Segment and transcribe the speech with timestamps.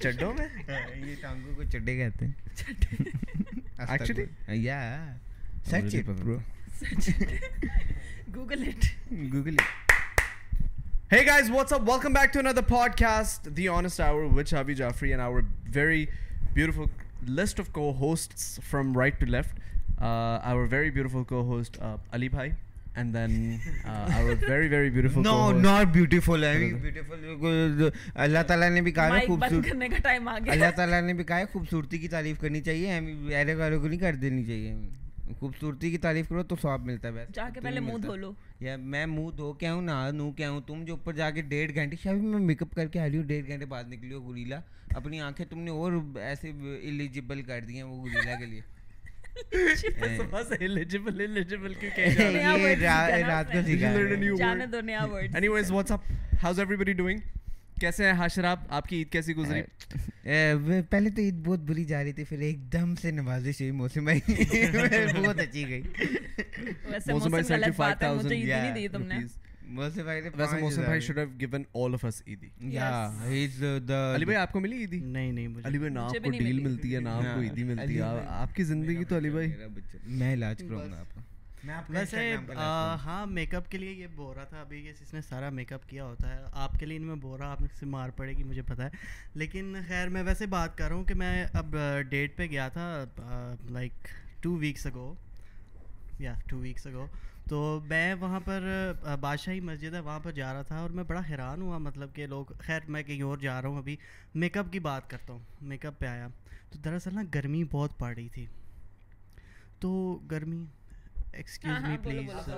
[0.00, 0.46] چڈوں میں
[0.96, 2.34] یہ ٹانگوں کو چڈے کہتے ہیں
[4.56, 4.78] یا
[5.70, 6.36] سچ bro
[8.34, 8.82] Google it
[9.32, 9.64] Google it
[11.10, 11.82] Hey guys, what's up?
[11.88, 15.42] Welcome back to another podcast, The Honest Hour with Chavi Jaffrey and our
[15.76, 16.00] very
[16.56, 16.88] beautiful
[17.40, 19.60] list of co-hosts from right to left.
[20.00, 22.48] Uh, our very beautiful co-host, uh, Ali Bhai.
[22.96, 23.56] And then
[24.48, 30.06] very very beautiful no not beautiful beautiful اللہ تعالیٰ نے بھی کہا ہے خوبصورت
[30.46, 33.88] اللہ تعالیٰ نے بھی کہا ہے خوبصورتی کی تعریف کرنی چاہیے ہمیں ایرے والوں کو
[33.88, 34.74] نہیں کر دینی چاہیے
[35.38, 38.76] خوبصورتی کی تعریف کرو تو سواب ملتا ہے جا کے پہلے منہ دھو لو یا
[38.76, 41.74] میں منہ دھو کے آؤں نہ نو کے آؤں تم جو اوپر جا کے ڈیڑھ
[41.74, 44.30] گھنٹے شاید میں میک اپ کر کے آ رہی ہوں ڈیڑھ گھنٹے بعد نکلی ہو
[44.30, 44.60] گریلا
[44.94, 48.60] اپنی آنکھیں تم نے اور ایسے ایلیجیبل کر دی ہیں وہ گریلا کے لیے
[57.80, 58.12] بس ہیں
[58.68, 59.62] آپ کی عید کیسی گزری
[60.90, 64.04] پہلے تو عید بہت بری جا رہی تھی پھر ایک دم سے نوازش ہوئی موسم
[64.04, 64.20] بھائی
[65.24, 65.82] بہت اچھی گئی
[67.08, 69.45] موسم بھائی سیونٹی فائیو تھاؤزینڈ
[74.36, 77.08] آپ کو ملی عیدی نہیں نہیں علی بھائی نہ آپ کو ڈیل ملتی ہے نہ
[77.08, 79.52] آپ کو عیدی ملتی ہے۔ آپ کی زندگی تو علی بھائی۔
[80.04, 81.20] میں علاج گا آپ کا
[81.88, 82.36] ویسے
[83.04, 86.04] ہاں میک اپ کے لیے یہ بورا تھا ابھی یہ نے سارا میک اپ کیا
[86.04, 88.84] ہوتا ہے۔ آپ کے لیے ان میں بورا آپ سے مار پڑے گی مجھے پتا
[88.84, 88.90] ہے۔
[89.34, 91.76] لیکن خیر میں ویسے بات کر رہا ہوں کہ میں اب
[92.08, 93.04] ڈیٹ پہ گیا تھا
[93.70, 93.92] لائک
[94.40, 95.14] ٹو ویکس اگو
[96.18, 97.06] یا ٹو ویکس اگو
[97.48, 101.20] تو میں وہاں پر بادشاہی مسجد ہے وہاں پر جا رہا تھا اور میں بڑا
[101.30, 103.96] حیران ہوا مطلب کہ لوگ خیر میں کہیں اور جا رہا ہوں ابھی
[104.34, 106.28] میک اپ کی بات کرتا ہوں میک اپ پہ آیا۔
[106.70, 108.46] تو دراصل نا گرمی بہت پڑ رہی تھی۔
[109.80, 110.64] تو گرمی
[111.32, 112.48] excuse me please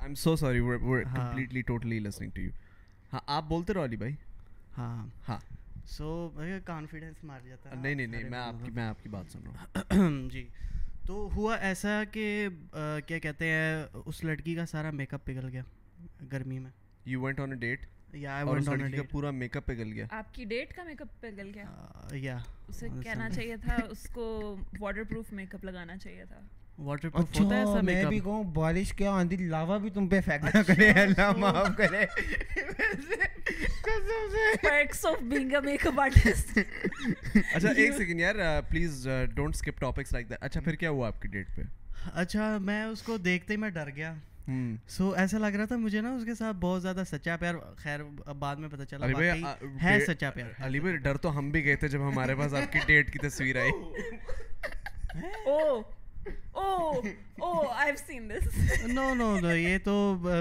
[0.00, 0.60] I'm so sorry
[1.04, 2.50] completely totally listening to you
[3.12, 4.12] ہاں۔ آپ بولتے رہو علی بھائی۔
[4.78, 5.38] ہاں۔ ہاں۔
[5.86, 6.30] سو
[6.64, 9.38] کانفیڈینس مار جاتا ہے نہیں نہیں نہیں میں آپ کی میں آپ کی بات سن
[9.46, 9.64] رہا
[9.96, 10.48] ہوں۔ جی۔
[11.06, 12.48] تو ہوا ایسا کہ
[13.06, 15.62] کیا کہتے ہیں اس لڑکی کا سارا میک اپ پگھل گیا
[16.32, 16.70] گرمی میں۔
[17.04, 17.86] You went on a date
[19.10, 21.64] پورا میک اپ پگھل گیا۔ آپ کی ڈیٹ کا میک اپ پگھل گیا؟
[22.12, 22.36] یا
[22.68, 26.40] اسے کہنا چاہیے تھا اس کو واٹر پروف میک اپ لگانا چاہیے تھا۔
[26.78, 30.20] واٹر اچھا، پروف ہوتا ہے میں بھی کہوں بارش کیا آندھی لاوا بھی تم پہ
[30.20, 32.04] فیکٹ اچھا، کرے اللہ معاف کرے۔
[37.54, 38.34] اچھا ایک سیکنڈ یار
[38.68, 41.62] please don't skip topics like that اچھا پھر کیا ہوا آپ کی ڈیٹ پہ؟
[42.14, 44.14] اچھا میں اس کو دیکھتے ہی میں ڈر گیا۔
[44.88, 48.00] سو ایسا لگ رہا تھا مجھے نا اس کے ساتھ بہت زیادہ سچا پیار۔ خیر
[48.38, 49.06] بعد میں پتا چلا
[49.82, 52.72] ہے سچا پیار علی بھائی ڈر تو ہم بھی گئے تھے جب ہمارے پاس آپ
[52.72, 53.72] کی ڈیٹ کی تصویر آئی۔
[58.88, 59.94] نو نو نو یہ تو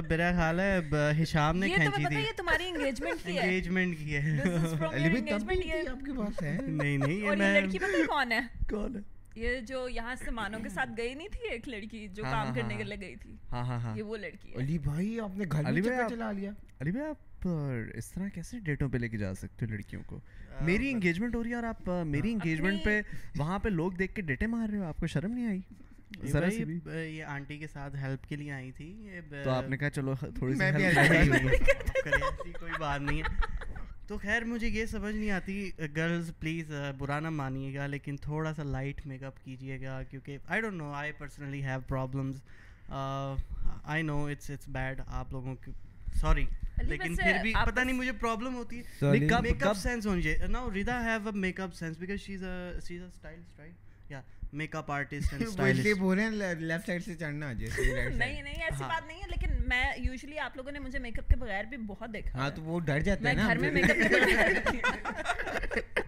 [0.10, 0.80] میرا خیال ہے
[1.24, 6.44] ہشام نے کھینچی تھی یہ تمہاری انگیجمنٹ کی ہے انگیجمنٹ کی ہے آپ کے پاس
[6.44, 9.02] ہے نہیں نہیں یہ لڑکی پتہ کون ہے کون ہے
[9.36, 12.76] یہ جو یہاں سے مانو کے ساتھ گئی نہیں تھی ایک لڑکی جو کام کرنے
[12.76, 15.46] کے لیے گئی تھی ہاں ہاں ہاں یہ وہ لڑکی ہے علی بھائی آپ نے
[15.52, 19.34] گھر میں چلا لیا علی بھائی آپ اس طرح کیسے ڈیٹوں پہ لے کے جا
[19.36, 20.20] سکتے ہو لڑکیوں کو؟
[20.62, 23.02] میری انگیجمنٹ ہو رہی ہے اور آپ میری انگیجمنٹ پہ
[23.38, 25.62] وہاں پہ لوگ دیکھ کے ڈیٹیں مار رہے ہو آپ کو شرم نہیں آئی؟
[27.16, 29.10] یہ آنٹی کے ساتھ ہیلپ کے لیے آئی تھی
[29.44, 30.72] تو آپ نے کہا چلو تھوڑی سی
[32.60, 33.24] کوئی بات نہیں ہے۔
[34.08, 38.54] تو خیر مجھے یہ سمجھ نہیں آتی گرلز پلیز برا نہ مانیے گا لیکن تھوڑا
[38.54, 42.42] سا لائٹ میک اپ کیجیے گا کیونکہ I don't know I personally have problems
[43.84, 45.72] I know it's it's bad آپ لوگوں کی
[46.16, 46.46] سوری
[46.80, 50.70] لیکن پھر بھی پتہ نہیں مجھے پرابلم ہوتی ہے۔ میک اپ سینس ہونی چاہیے now
[50.74, 52.56] Rida have a makeup sense because she is a
[52.88, 54.22] she is a stylist right یا
[54.54, 56.32] makeup artist and stylist بول رہے ہیں
[56.62, 60.58] لیفٹ سائیڈ سے چڑھنا جیسے نہیں نہیں ایسی بات نہیں ہے لیکن میں یوزلی آپ
[60.58, 63.28] لوگوں نے مجھے میک اپ کے بغیر بھی بہت دیکھا ہاں تو وہ ڈر جاتے
[63.28, 66.04] ہیں نا گھر میں میک اپ کے بغیر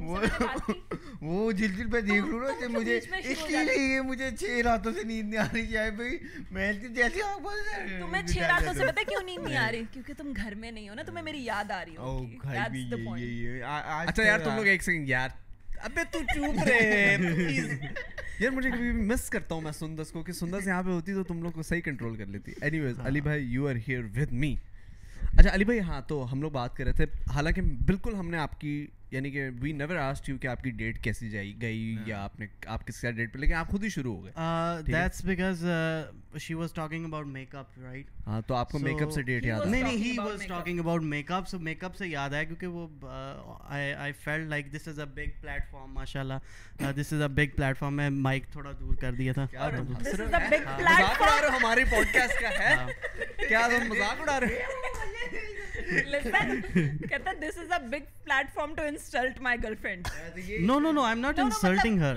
[0.00, 1.80] وہ دیکھ
[2.26, 5.90] لوں نا اچھا، مجھے اس لیے مجھے چھ راتوں سے نیند نہیں آ رہی چاہے
[5.90, 6.18] بھائی
[6.50, 10.12] میں جیسے آنکھ بند ہے تمہیں چھ راتوں سے کیوں نیند نہیں آ رہی؟ کیونکہ
[10.16, 12.38] تم گھر میں نہیں ہو نا تمہیں میری یاد آ رہی ہوگی۔
[14.06, 15.28] اچھا یار تم لوگ ایک یار۔
[15.82, 16.18] ابے تو
[16.66, 17.16] رہے
[18.40, 21.22] یار مجھے کبھی مس کرتا ہوں میں سندس کو کہ سندس یہاں پہ ہوتی تو
[21.24, 24.04] تم لوگ کو صحیح کنٹرول کر لیتی۔ اینی ہاں۔ ویز علی بھائی you are here
[24.16, 24.54] with me
[25.36, 27.04] اچھا علی بھائی ہاں تو ہم لوگ بات کر رہے تھے۔
[27.34, 30.70] حالانکہ بالکل ہم نے آپ کی یعنی کہ وی نیور آسٹ یو کہ آپ کی
[30.72, 33.68] ڈیٹ کیسی جائی گئی ہاں۔ یا آپ نے آپ کس کا ڈیٹ پہ لیکن آپ
[33.68, 35.64] خود ہی شروع ہو گئے۔ That's because
[36.38, 39.66] she was talking about makeup right ہاں تو آپ کو میک اپ سے ڈیٹ یاد
[39.66, 41.02] نہیں نہیں he was talking about
[41.32, 42.86] makeup so makeup سے یاد آیا کیونکہ وہ
[43.68, 45.40] I feel like this is a big
[45.70, 49.46] platform ماشاء اللہ this is a big platform میں مائک تھوڑا دور کر دیا تھا۔
[51.50, 52.88] ہماری پوڈ کاسٹ کا ہے؟ ہاں۔
[53.48, 54.88] کیا تم مذاق اڑا رہے ہیں؟
[55.90, 58.04] کہتا this is a big
[58.54, 60.08] platform to insult my girlfriend
[60.60, 62.16] no no no I am not insulting her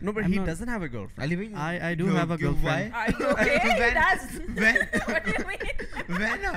[0.00, 1.32] No, but he doesn't have a girlfriend.
[1.36, 2.92] بھائی I I do have a girlfriend.
[2.98, 3.54] Are you okay?
[3.62, 4.26] He When- does.
[4.58, 6.36] when- What do you mean?
[6.42, 6.52] نا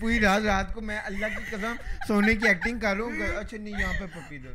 [0.00, 1.78] پوری رات رات کو میں اللہ کی قسم
[2.08, 4.52] سونے کی ایکٹنگ کر رہا ہوں اچھا نہیں یہاں پہ پپی دو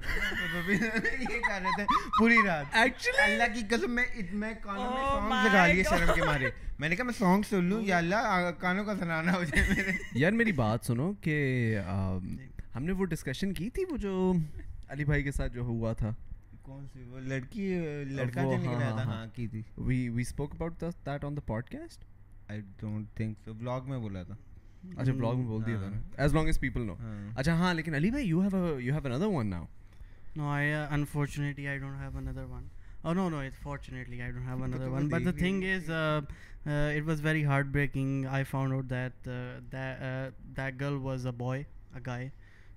[0.52, 1.86] پپی یہ کر رہے تھے
[2.20, 4.06] پوری رات Actually- اللہ کی قسم میں
[4.36, 5.98] میں کانوں میں سانگ my لگا لیے God.
[5.98, 6.50] شرم کے مارے
[6.80, 9.98] میں نے کہا میں سانگ سن لوں یا اللہ کانوں کا سنانا ہو جائے میرے
[10.16, 11.40] یار میری بات سنو کہ
[12.76, 14.34] ہم نے وہ ڈسکشن کی تھی وہ جو
[14.90, 16.14] علی بھائی کے ساتھ جو ہوا تھا؟
[16.62, 17.74] کون سی وہ لڑکی
[18.10, 21.36] لڑکا جو نکلا ہاں، تھا؟ ہاں، ہاں کی تھی؟ We we spoke about that on
[21.36, 22.06] the podcast
[22.50, 24.36] I don't think so blog میں بولا تھا۔
[24.98, 26.96] اچھا بلاگ میں بول دیا تھا نا۔ As long as people know.
[27.36, 29.66] اچھا ہاں لیکن علی بھائی you have you have another one now
[30.36, 32.66] No, I uh, unfortunately I don't have another one.
[33.04, 35.08] Oh no no, it's fortunately I don't have another تو one.
[35.14, 36.22] But the دیکھ thing is, uh,
[36.68, 38.12] uh, it was very heartbreaking.
[38.40, 39.40] I found out that uh,
[39.72, 40.28] that uh,
[40.60, 41.56] that girl was a boy,
[42.00, 42.22] a guy.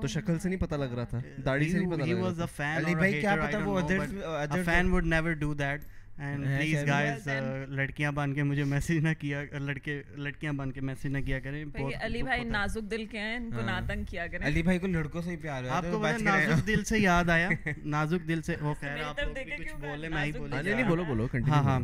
[0.00, 2.94] تو شکل سے نہیں پتہ لگ رہا تھا داڑھی سے نہیں پتہ لگ رہا علی
[2.94, 5.78] بھائی کیا پتا وہ know, others- but others a fan would never do that.
[6.18, 10.02] And ہے please کیا- guys, Well uh, لڑکیاں بن کے مجھے میسج نہ کیا لڑکے
[10.16, 11.64] لڑکیاں بن کے میسج نہ کیا کریں۔
[12.00, 14.78] علی بھائی۔ نازک دل کے ہیں ان کو ہاں۔ نہ تنگ کیا کریں۔ علی بھائی
[14.78, 17.48] کو لڑکوں سے ہی پیار آپ کو پتا نازک دل سے یاد آیا؟
[17.84, 18.74] نازک دل سے وہ
[19.04, 21.80] آپ کچھ کیوں بولے میں ہی بولے نہیں بولو بولو ہاں ہاں۔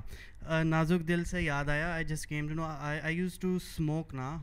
[0.64, 4.38] نازک دل سے یاد آیا۔ I just came to know I used to smoke نا۔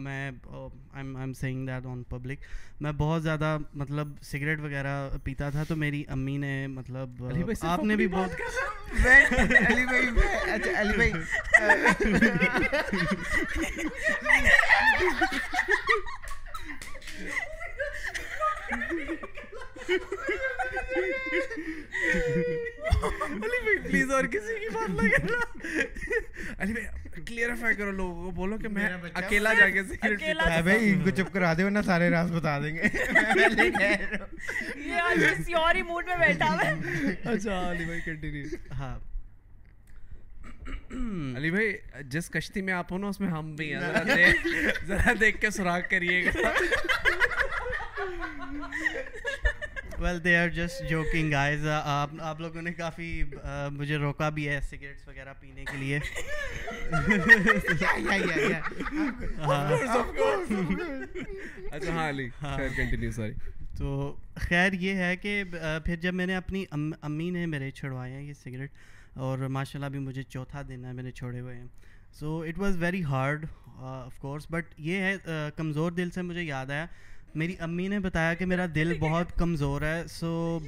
[0.00, 2.38] میں I am seeing that on public
[2.80, 7.24] میں بہت زیادہ مطلب سگریٹ وغیرہ پیتا تھا تو میری امی نے مطلب
[7.62, 8.30] آپ نے بھی بہت
[23.04, 25.38] علی بھائی پلیز اور کسی کی بات نہ کرنا۔
[26.58, 26.86] علی بھائی
[27.26, 29.82] کلیئرفائی کرو لوگوں کو بولو کہ میں اکیلا جا کے
[30.62, 32.82] بھائی ان کو چپ کرا دے ورنہ سارے راز بتا دیں گے۔
[34.76, 36.74] یہ آج کسی اور ہی موڈ میں بیٹھا ہوا ہے۔
[37.24, 38.98] اچھا علی بھائی کنٹینیو ہاں۔
[41.36, 41.72] علی بھائی
[42.02, 44.46] جس کشتی میں آپ ہو نا اس میں ہم بھی ہیں۔ ذرا دیکھ
[44.86, 46.52] ذرا دیکھ کے سراغ کریے گا۔
[50.00, 53.22] Well they are just joking guys آپ آپ لوگوں نے کافی
[53.72, 55.98] مجھے روکا بھی ہے سگریٹس وغیرہ پینے کے لیے.
[61.70, 63.32] اچھا ہاں علی خیر کنٹینیو سوری
[63.78, 65.42] تو خیر یہ ہے کہ
[65.84, 68.70] پھر جب میں نے اپنی امی نے میرے چھڑوائے ہیں یہ سگریٹ
[69.14, 71.66] اور ماشاء اللہ بھی مجھے چوتھا دن ہے میرے چھوڑے ہوئے ہیں.
[72.12, 73.44] So it was very hard
[73.78, 75.16] of course but یہ ہے
[75.56, 76.86] کمزور دل سے مجھے یاد آیا
[77.34, 80.58] میری امی نے بتایا کہ میرا دل بہت کمزور ہے سو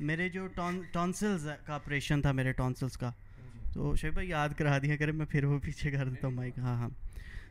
[0.00, 0.46] میرے جو
[0.92, 3.10] ٹونسلز کا آپریشن تھا میرے ٹونسلس کا۔
[3.74, 6.58] تو شیخ بھائی یاد کرا دیا کرے میں پھر وہ پیچھے کر دیتا ہوں مائک
[6.58, 6.88] ہاں ہاں۔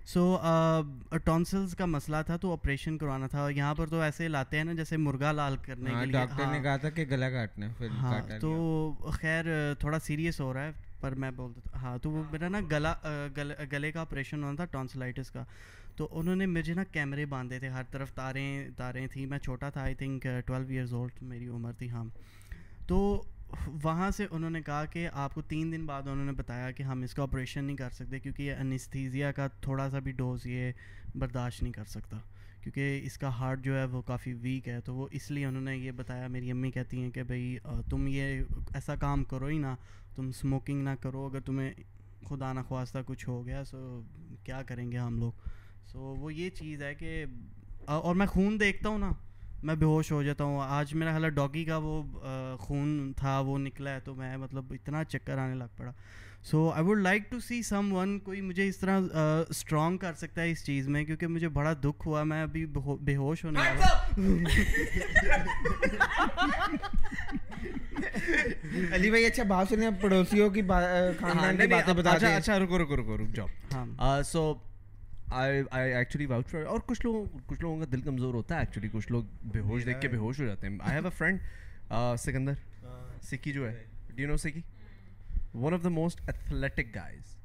[0.05, 0.37] سو
[1.23, 4.73] ٹونسلس کا مسئلہ تھا تو آپریشن کروانا تھا۔ یہاں پر تو ایسے لاتے ہیں نا
[4.73, 7.67] جیسے مرغا لال کرنے کے لیے۔ ڈاکٹر نے کہا تھا کہ گلا کاٹنا
[8.01, 9.45] ہاں تو خیر
[9.79, 12.93] تھوڑا سیریس ہو رہا ہے پر میں بولتا ہاں تو وہ میرا نا گلا
[13.71, 15.43] گلے کا آپریشن ہونا تھا ٹونسلائٹس کا۔
[15.95, 19.69] تو انہوں نے مجھے نا کیمرے باندھے تھے، ہر طرف تاریں تاریں تھیں۔ میں چھوٹا
[19.69, 22.03] تھا I think twelve years old میری عمر تھی ہاں۔
[22.87, 23.23] تو
[23.83, 26.83] وہاں سے انہوں نے کہا کہ آپ کو تین دن بعد انہوں نے بتایا کہ
[26.83, 30.47] ہم اس کا آپریشن نہیں کر سکتے کیونکہ یہ انستھیزیا کا تھوڑا سا بھی ڈوز
[30.47, 30.71] یہ
[31.15, 32.17] برداشت نہیں کر سکتا۔
[32.61, 35.61] کیونکہ اس کا ہارٹ جو ہے وہ کافی ویک ہے، تو وہ اس لیے انہوں
[35.61, 37.57] نے یہ بتایا۔ میری امی کہتی ہیں کہ بھائی
[37.89, 38.41] تم یہ
[38.73, 39.75] ایسا کام کرو ہی نہ،
[40.15, 41.73] تم اسموکنگ نہ کرو۔ اگر تمہیں
[42.29, 44.01] خدا نخواستہ کچھ ہو گیا سو
[44.43, 45.31] کیا کریں گے ہم لوگ؟
[45.91, 47.25] سو وہ یہ چیز ہے کہ
[47.87, 49.13] اور میں خون دیکھتا ہوں نا
[49.63, 52.03] میں بے ہوش ہو جاتا ہوں۔ آج میرا حالا ڈاگی کا وہ
[52.59, 55.91] خون تھا وہ نکلا ہے تو میں مطلب اتنا چکر آنے لگ پڑا۔
[56.43, 58.99] So I would like to see someone کوئی مجھے اس طرح
[59.49, 62.65] اسٹرانگ کر سکتا ہے اس چیز میں کیونکہ مجھے بڑا دکھ ہوا میں ابھی
[63.01, 64.17] بے ہوش ہونے والا
[68.93, 70.81] علی بھائی اچھا بھاؤ سنیں پڑوسیوں کی ہاں،
[71.19, 74.53] خاندان کی باتیں بتا اچھا،, اچھا رکو رکو رکو رک جاؤ۔ ہاں۔ سو
[75.31, 79.85] اور کچھ لوگوں کچھ لوگوں کا دل کمزور ہوتا ہے ایکچولی کچھ لوگ بے ہوش
[79.85, 80.77] دیکھ کے بے ہوش ہو جاتے ہیں.
[80.81, 81.39] I have a friend
[82.19, 82.53] Sikandar.
[82.83, 83.21] ہاں.
[83.23, 83.83] سکی جو ہے.
[84.15, 84.61] ڈی نو Sikki
[85.53, 87.35] one of the most athletic guys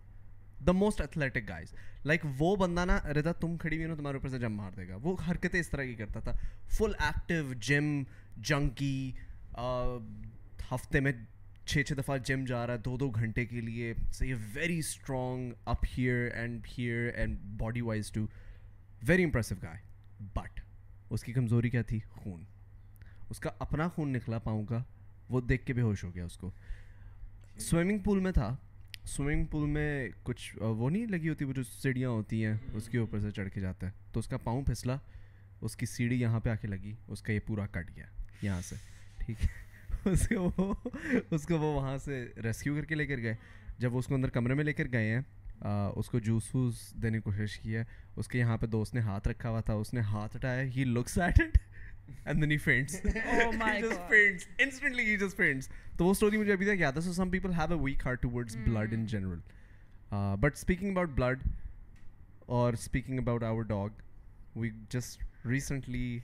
[0.66, 1.74] the most athletic guys
[2.04, 4.88] like وہ بندہ نا ردا تم کھڑی ہوئی نا تمہارے اوپر سے جم مار دے
[4.88, 4.96] گا.
[5.02, 6.32] وہ حرکتیں اس طرح کی کرتا تھا.
[6.76, 8.02] فل ایکٹیو جم
[8.36, 9.12] جنکی
[10.70, 11.12] ہفتے میں
[11.66, 14.78] چھ چھ دفعہ جم جا رہا ہے دو دو گھنٹے کے لیے سو یہ very
[14.78, 18.26] strong up hair and hair and body wise too
[19.08, 19.80] very impressive guy
[20.34, 20.60] but
[21.10, 22.44] اس کی کمزوری کیا تھی خون
[23.30, 24.78] اس کا اپنا خون نکلا پاؤں کا
[25.30, 26.50] وہ دیکھ کے بے ہوش ہو گیا اس کو
[27.58, 28.54] سوئمنگ پول میں تھا
[29.04, 32.98] سوئمنگ پول میں کچھ وہ نہیں لگی ہوتی وہ جو سیڑھیاں ہوتی ہیں اس کے
[32.98, 34.96] اوپر سے چڑھ کے جاتا ہے تو اس کا پاؤں پھسلا
[35.60, 38.06] اس کی سیڑھی یہاں پہ آ کے لگی اس کا یہ پورا کٹ گیا
[38.42, 38.76] یہاں سے
[39.18, 39.65] ٹھیک ہے
[40.12, 40.74] اس کو وہ
[41.30, 43.34] اس کو وہ وہاں سے ریسکیو کر کے لے کر گئے۔
[43.78, 45.20] جب وہ اس کو اندر کمرے میں لے کر گئے ہیں
[45.96, 47.84] اس کو جوس ووس دینے کی کوشش کی ہے۔
[48.16, 50.84] اس کے یہاں پہ دوست نے ہاتھ رکھا ہوا تھا اس نے ہاتھ ہٹایا he
[50.84, 51.58] looks at it
[52.24, 52.96] and then he faints
[54.58, 57.52] instantly he just faints تو وہ اسٹوری مجھے ابھی تک یاد ہے۔ So some people
[57.52, 59.38] have a weak heart towards blood in general
[60.40, 61.38] but speaking about blood
[62.46, 63.88] اور speaking about our dog
[64.56, 66.18] we just recently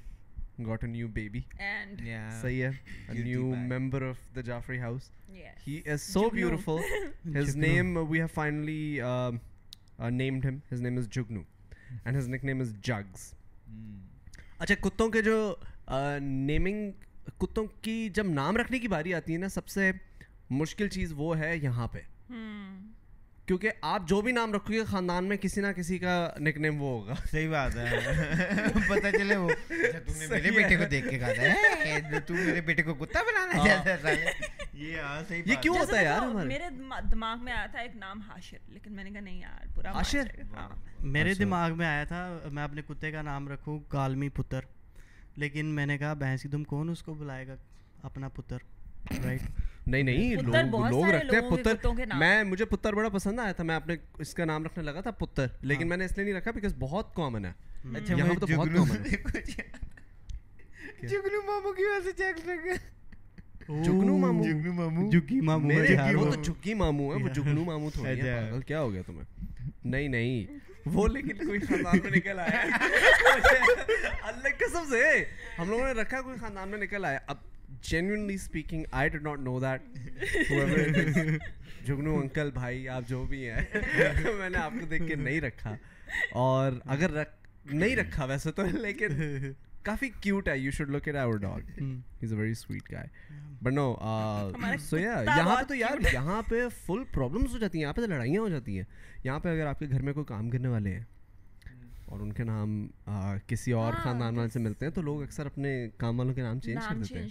[14.59, 15.55] اچھا کتوں کے جو
[17.39, 19.93] کتوں کی جب نام رکھنے کی باری آتی ہے نا سب سے
[20.51, 21.99] مشکل چیز وہ ہے یہاں پہ
[23.53, 26.83] کیونکہ آپ جو بھی نام رکھو گے خاندان میں کسی نہ کسی کا نک نیم
[26.83, 27.85] وہ ہوگا۔ صحیح بات ہے۔
[28.89, 31.19] پتہ چلے وہ۔ اچھا، میرے بیٹے کو دیکھ کے
[32.27, 33.97] تو میرے بیٹے کو کتا بنانا ہاں۔
[34.73, 36.65] یہ ہاں، کیوں ہوتا ہے یار میرے
[37.13, 40.25] دماغ میں آیا تھا ایک نام حاشر لیکن میں نے کہا نہیں یار پورا حاشر؟
[40.57, 40.69] ہاں۔
[41.01, 44.61] میرے اچھا۔ دماغ میں آیا تھا میں اپنے کتے کا نام رکھوں کالمی پتر۔
[45.37, 47.55] لیکن میں نے کہا بھینس کی تم کون اس کو بلائے گا
[48.03, 48.59] اپنا پتر؟
[49.25, 49.41] رائٹ
[49.87, 50.35] نہیں نہیں
[50.91, 51.75] لوگ رکھتے ہیں پتر
[52.17, 55.11] میں مجھے پتر بڑا پسند آیا تھا میں اپنے اس کا نام رکھنے لگا تھا
[55.11, 57.53] پتر لیکن میں نے اس لیے نہیں رکھا بیکاز بہت کامن ہے۔
[57.95, 59.17] اچھا، یہاں تو بہت کامن ہے۔
[61.07, 62.75] جگنو مامو کی وجہ سے چیک لگا۔
[63.83, 67.65] جگنو مامو جگنو مامو جگی مامو میرے اچھا، وہ تو جگی مامو ہے وہ جگنو
[67.65, 69.41] مامو تھوڑی ہے اچھا۔ پاگل کیا ہو گیا تمہیں؟
[69.85, 72.77] نہیں نہیں۔ وہ لیکن کوئی خاندان میں نکل آیا۔
[74.23, 75.25] اللہ قسم سے۔
[75.59, 77.37] ہم لوگوں نے رکھا کوئی خاندان میں نکل آیا۔ اب
[77.83, 79.83] genuinely speaking I do not know that
[81.87, 83.61] Jugnu uncle بھائی آپ جو بھی ہیں
[84.39, 85.77] میں نے آپ کو دیکھ کے نہیں رکھا
[86.33, 87.23] اور اگر
[87.65, 89.19] نہیں رکھا ویسے تو لیکن
[89.83, 91.83] کافی کیوٹ ہے you should look at our dog
[92.23, 93.09] is a very sweet guy
[93.63, 93.95] but no
[94.81, 98.07] so یہاں پہ تو یار یہاں پہ فل پرابلمس ہو جاتی ہیں یہاں پہ تو
[98.07, 98.85] لڑائیاں ہو جاتی ہیں
[99.25, 101.05] یہاں پہ اگر آپ کے گھر میں کوئی کام کرنے والے ہیں
[102.13, 102.87] اور ان کے نام
[103.47, 106.61] کسی اور خاندان والے سے ملتے ہیں تو لوگ اکثر اپنے کام والوں کے نام
[106.61, 107.29] چینج کر دیتے ہیں۔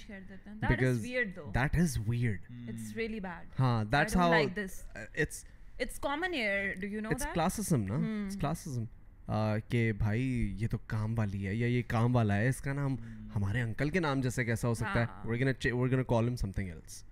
[3.22, 3.42] hmm.
[3.60, 5.46] ہاں that's how it's
[5.80, 6.34] it's common
[6.84, 8.84] you know it's classism نا اٹس کلاسزم
[9.70, 12.92] کہ بھائی یہ تو کام والی ہے یا یہ کام والا ہے اس کا نام
[12.92, 13.36] hmm.
[13.36, 16.36] ہمارے انکل کے نام جیسے کیسا ہو سکتا ہے۔ we're gonna we're gonna call him
[16.46, 17.12] something else.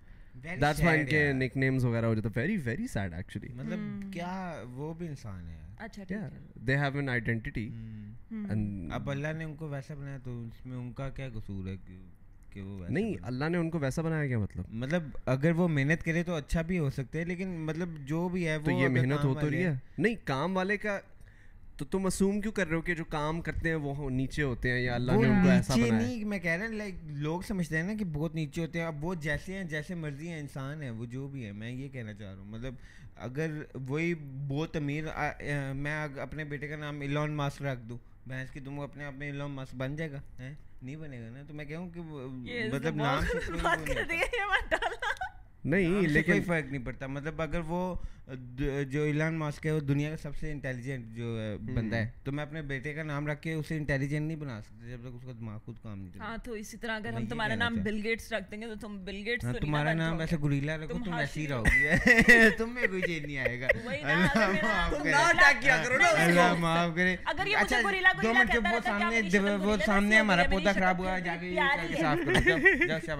[0.58, 4.94] That's why ان کے وغیرہ ہو جاتا ہے ویری ویری سیڈ ایکچولی مطلب کیا وہ
[4.94, 5.69] بھی انسان ہے۔
[8.92, 11.76] اب اللہ نے ان کو ویسا بنایا تو اس میں ان کا کیا قصور ہے
[12.88, 16.34] نہیں اللہ نے ان کو ویسا بنایا کیا مطلب؟ مطلب اگر وہ محنت کرے تو
[16.34, 19.72] اچھا بھی ہو سکتے لیکن مطلب جو بھی ہے وہ یہ محنت ہو تو ہے۔
[19.98, 20.98] نہیں کام والے کا
[21.80, 24.70] تو تم اسوم کیوں کر رہے ہو کہ جو کام کرتے ہیں وہ نیچے ہوتے
[24.70, 27.40] ہیں یا اللہ نے ان کو ایسا بنایا؟ نہیں میں کہہ رہا ہوں لائک لوگ
[27.40, 30.40] سمجھتے ہیں نا کہ بہت نیچے ہوتے ہیں اب وہ جیسے ہیں جیسے مرضی ہیں
[30.40, 32.74] انسان ہیں وہ جو بھی ہیں میں یہ کہنا چاہ رہا ہوں مطلب
[33.16, 33.50] اگر
[33.88, 34.14] وہی
[34.48, 35.04] بہت امیر
[35.74, 39.26] میں اپنے بیٹے کا نام ایلون ماسک رکھ دوں بھینس کی تم اپنے آپ میں
[39.26, 40.20] ایلون ماسک بن جائے گا
[40.82, 42.00] نہیں بنے گا نا تو میں کہوں کہ
[42.72, 43.24] مطلب نام
[45.64, 47.94] نہیں لیکن کوئی فرق نہیں پڑتا مطلب اگر وہ
[48.86, 52.44] جو ایلان ماسک ہے وہ دنیا کا سب سے انٹیلیجنٹ جو بندہ ہے۔ تو میں
[52.44, 55.32] اپنے بیٹے کا نام رکھ کے اسے انٹیلیجنٹ نہیں بنا سکتا جب تک اس کا
[55.32, 58.32] دماغ خود کام نہیں کرتا ہاں تو اسی طرح اگر ہم تمہارا نام بل گیٹس
[58.32, 61.14] رکھ دیں گے تو تم بل گیٹس ہاں، تو تمہارا نام ویسے گوریلا رکھو تم
[61.14, 63.66] ویسے ہی رہو گے تم میں کوئی چیز نہیں آئے گا۔
[66.16, 67.80] اللہ معاف کرے۔ اچھا
[68.22, 69.20] دو منٹ وہ سامنے
[69.60, 71.54] وہ سامنے ہمارا پودا خراب ہوا جا کے
[72.00, 73.16] صاف کرو۔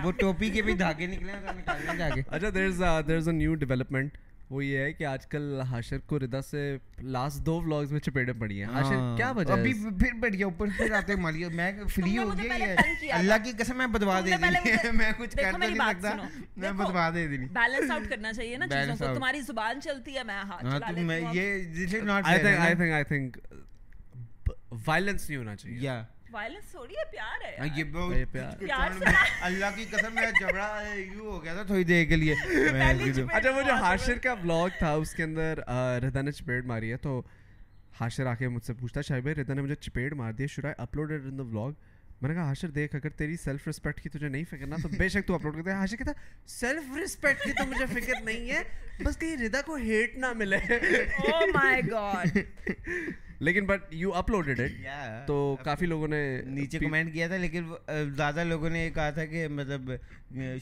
[0.04, 4.16] وہ ٹوپی کے بھی دھاگے نکلے ہیں اچھا دیر از دیر از اے نیو ڈیولپمنٹ
[4.50, 6.60] وہ یہ ہے کہ آج کل ہاشر کو ردا سے
[7.06, 10.46] لاسٹ دو ولاگز میں چپیٹیں پڑی ہیں۔ ہاشر ہاں۔ کیا وجہ ابھی پھر بیٹھ گیا
[10.46, 12.74] اوپر پھر آتے مالی میں فری ہو گیا ہے۔
[13.10, 14.36] اللہ کی قسم میں بدوا دے دی
[14.92, 16.14] میں کچھ کر نہیں سکتا
[16.56, 20.24] میں بدوا دے دی بیلنس آؤٹ کرنا چاہیے نا چیزوں کو۔ تمہاری زبان چلتی ہے
[20.24, 22.38] میں ہاتھ ہاں، چلا لیتا ہوں۔ یہ this is not I
[22.74, 23.36] think I think
[24.86, 26.02] violence نہیں ہونا چاہیے۔ یا
[26.32, 29.04] وائلنس تھوڑی ہے پیار ہے یہ یہ بہت پیار پیار سے
[29.42, 33.04] اللہ کی قسم میں جبڑا یوں ہو گیا تھا تھوڑی دیر کے لیے میں پہلی
[33.04, 35.60] کیوں- چپیٹ اچھا وہ جو بہت حاشر کا vlog تھا اس کے اندر
[36.02, 37.20] ردا نے چپیڑ ماری ہے تو
[38.00, 40.64] حاشر آ کے مجھ سے پوچھتا شاہی بھائی ردا نے مجھے چپیڑ مار دی should
[40.64, 41.72] I upload in the vlog
[42.20, 44.88] میں نے کہا حاشر دیکھ اگر تیری سیلف رسپیکٹ کی تجھے نہیں فکر نا تو
[44.90, 46.12] بے شک تو اپلوڈ کرتے حاشر کہتا
[46.50, 48.62] سیلف رسپیکٹ کی تو مجھے فکر نہیں ہے
[49.00, 52.38] بس کہیں ردا کو ہیٹ نہ ملے او مائی گاڈ
[53.40, 55.26] لیکن بٹ یو اپلوڈیڈ اٹ.
[55.26, 57.68] تو کافی لوگوں نے نیچے کمنٹ کیا تھا لیکن
[58.16, 59.90] زیادہ لوگوں نے یہ کہا تھا کہ مطلب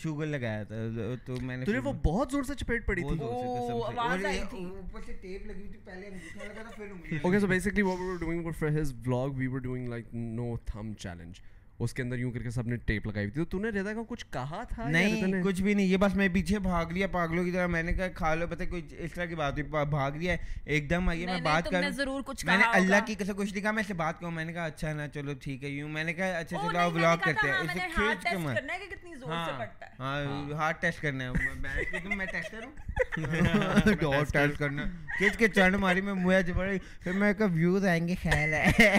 [0.02, 0.76] شوگر لگایا تھا
[1.24, 5.66] تو میں نے تجھے وہ بہت زور سے چپیٹ پڑی تھی۔ اوپر سے ٹیپ لگی
[5.84, 9.64] پہلے لگا تھا پھر okay so basically we were doing for his vlog we were
[9.66, 11.40] doing like no thumb challenge.
[11.78, 13.94] اس کے اندر یوں کر کے سب نے ٹیپ لگائی تھی۔ تو تو نے رضا
[13.94, 17.44] کو کچھ کہا تھا نہیں کچھ بھی نہیں یہ بس میں پیچھے بھاگ لیا پاگلوں
[17.44, 20.12] کی طرح۔ میں نے کہا کھا لو پتہ کوئی اس طرح کی بات ہوئی۔ بھاگ
[20.12, 23.52] لیا ایک دم آئیے میں بات کر ضرور کچھ میں نے اللہ۔ کی قسم کچھ
[23.52, 25.88] نہیں کہا میں سے بات کروں میں نے کہا اچھا نا چلو ٹھیک ہے یوں
[25.88, 28.72] میں نے کہا اچھا چلو بلاگ کرتے ہیں۔ ہاں، اسے کھینچ کے ٹیسٹ مت کرنا
[28.74, 31.30] ہے کہ کتنی زور سے پڑتا ہے۔ ہاں ہارٹ ٹیسٹ کرنا ہے۔
[31.60, 32.70] میں کہ تم میں ٹیسٹ کروں۔
[34.14, 34.84] ہارٹ ٹیسٹ کرنا۔
[35.18, 38.70] کھینچ کے چڑھ ماری میں منہ جبڑی پھر میں کہا ویوز آئیں گے خیال ہے۔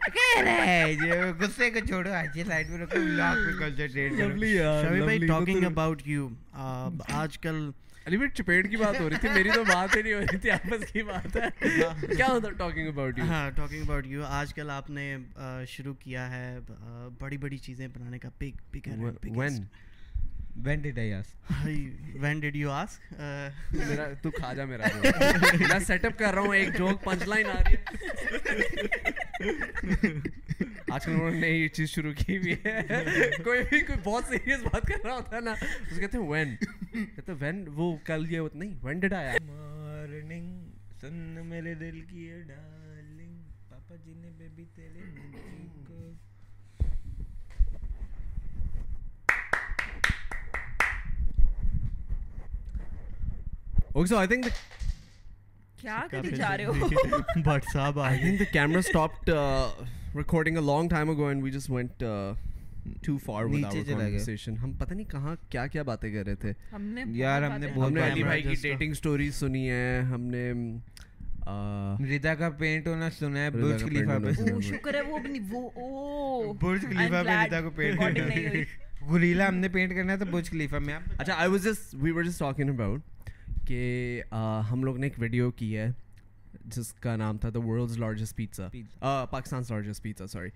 [0.00, 4.46] خیال ہے۔ یہ غصے کو چھوڑو آج سائڈ میں رکھو لاکھ پہ کنسنٹریٹ کرو
[4.82, 5.26] شامی بھائی.
[5.28, 6.28] ٹاکنگ اباؤٹ یو
[7.14, 7.70] آج کل
[8.06, 10.38] علی بھائی چپیٹ کی بات ہو رہی تھی میری تو بات ہی نہیں ہو رہی
[10.38, 11.48] تھی آپس کی بات ہے
[12.14, 15.16] کیا ہوتا ٹاکنگ اباؤٹ یو ہاں ٹاکنگ اباؤٹ یو آج کل آپ نے
[15.68, 16.58] شروع کیا ہے
[17.18, 18.88] بڑی بڑی چیزیں بنانے کا big big
[19.38, 19.64] when?
[20.64, 21.30] When did I ask?
[22.22, 23.12] When did you ask
[23.72, 24.86] میرا تو کھا جا میرا.
[25.68, 27.84] میں سیٹ اپ کر رہا ہوں ایک جوک پنچ لائن آ رہی ہے
[30.92, 32.80] آج کل انہوں نے نئی چیز شروع کی ہوئی ہے۔
[33.44, 36.54] کوئی بھی کوئی بہت سیریس بات کر رہا ہوتا ہے نا۔ اس کہتے ہیں وین
[36.56, 40.50] کہتے ہیں وین وہ کل یہ ہوتا نہیں وین ڈیڈ آیا مارننگ
[41.00, 41.14] سن
[41.46, 45.00] میرے دل کی ڈارلنگ پاپا جی نے بیبی تیرے
[45.86, 46.10] کو
[53.94, 54.44] اوکے سو آئی تھنک
[55.78, 56.72] کیا کری جا رہے ہو؟
[57.44, 59.66] بٹ صاحب think the camera stopped uh,
[60.14, 62.34] recording a long time ago and we just went uh,
[63.06, 64.56] too far with نیچے our چلا گیا۔ conversation.
[64.62, 67.66] ہم پتہ نہیں کہاں کیا کیا باتیں کر رہے تھے۔ ہم نے یار، ہم نے
[67.74, 70.52] بہت علی بھائی کی ڈیٹنگ سٹوری سنی ہے ہم نے
[72.16, 75.18] ردا کا پینٹ ہونا سنا ہے برج خلیفہ paint پہ۔ شکر ہے وہ
[75.50, 77.98] وہ او برج خلیفہ پہ ردا کو پینٹ
[79.10, 82.10] گلیلا ہم نے پینٹ کرنا ہے تو برج خلیفہ میں۔ اچھا I was just we
[82.10, 83.00] were just talking about
[83.66, 84.22] کہ
[84.70, 85.90] ہم لوگ نے ایک ویڈیو کی ہے۔
[86.64, 88.68] جس کا نام تھا the world's largest pizza
[89.30, 90.48] Pakistan largest pizza sorry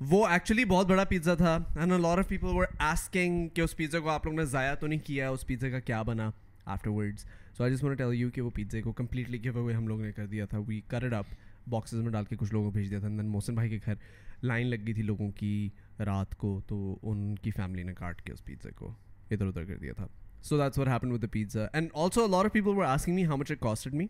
[0.00, 4.00] وہ ایکچولی بہت بڑا پیزا تھا اینڈ لار آف پیپل ور آسکنگ کہ اس پیزا
[4.00, 6.30] کو آپ لوگ نے ضائع تو نہیں کیا اس پیزا کا کیا بنا
[6.64, 7.24] آفٹر ورڈز
[7.56, 10.00] سو آئی جس وانٹ ٹیل یو کہ وہ پیزے کو کمپلیٹلی گیو اوے ہم لوگ
[10.00, 11.26] نے کر دیا تھا۔ وی کر اٹ اپ
[11.68, 13.94] باکسز میں ڈال کے کچھ لوگوں کو بھیج دیا تھا دین محسن بھائی کے گھر
[14.42, 18.32] لائن لگ گئی تھی لوگوں کی رات کو تو ان کی فیملی نے کاٹ کے
[18.32, 18.92] اس پیزے کو
[19.30, 20.06] ادھر ادھر کر دیا تھا۔
[20.42, 23.24] So that's what happen with the pizza and also lot of people were asking me
[23.26, 24.06] how much it costed me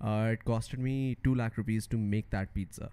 [0.00, 2.86] it costed me two lakh rupees to make that pizza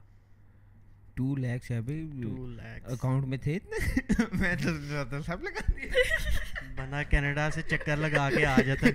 [1.16, 3.58] two lakhs ہے lakhs account میں تھے
[4.32, 6.04] میں تو سب لگا دیا
[6.76, 8.88] بنا Canada سے چکر لگا کے آ جاتا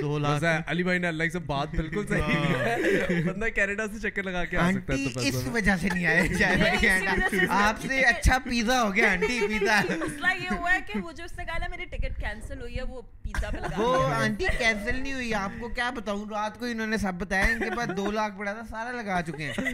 [0.00, 4.22] دو لاکھ علی بھائی نے اللہ سے بات بالکل صحیح ہے بندہ کینیڈا سے چکر
[4.22, 8.00] لگا کے آ سکتا ہے اس وجہ سے نہیں آئے اسی وجہ سے آپ سے
[8.00, 11.44] اچھا پیزا ہو گیا آنٹی پیزا مسئلہ یہ ہوا ہے کہ وہ جو اس نے
[11.44, 15.60] کہا نا میری ٹکٹ کینسل ہوئی ہے وہ پیزا وہ۔ آنٹی کینسل نہیں ہوئی آپ
[15.60, 18.52] کو کیا بتاؤں رات کو انہوں نے سب بتایا ان کے پاس دو لاکھ پڑا
[18.52, 19.70] تھا سارا لگا چکے ہیں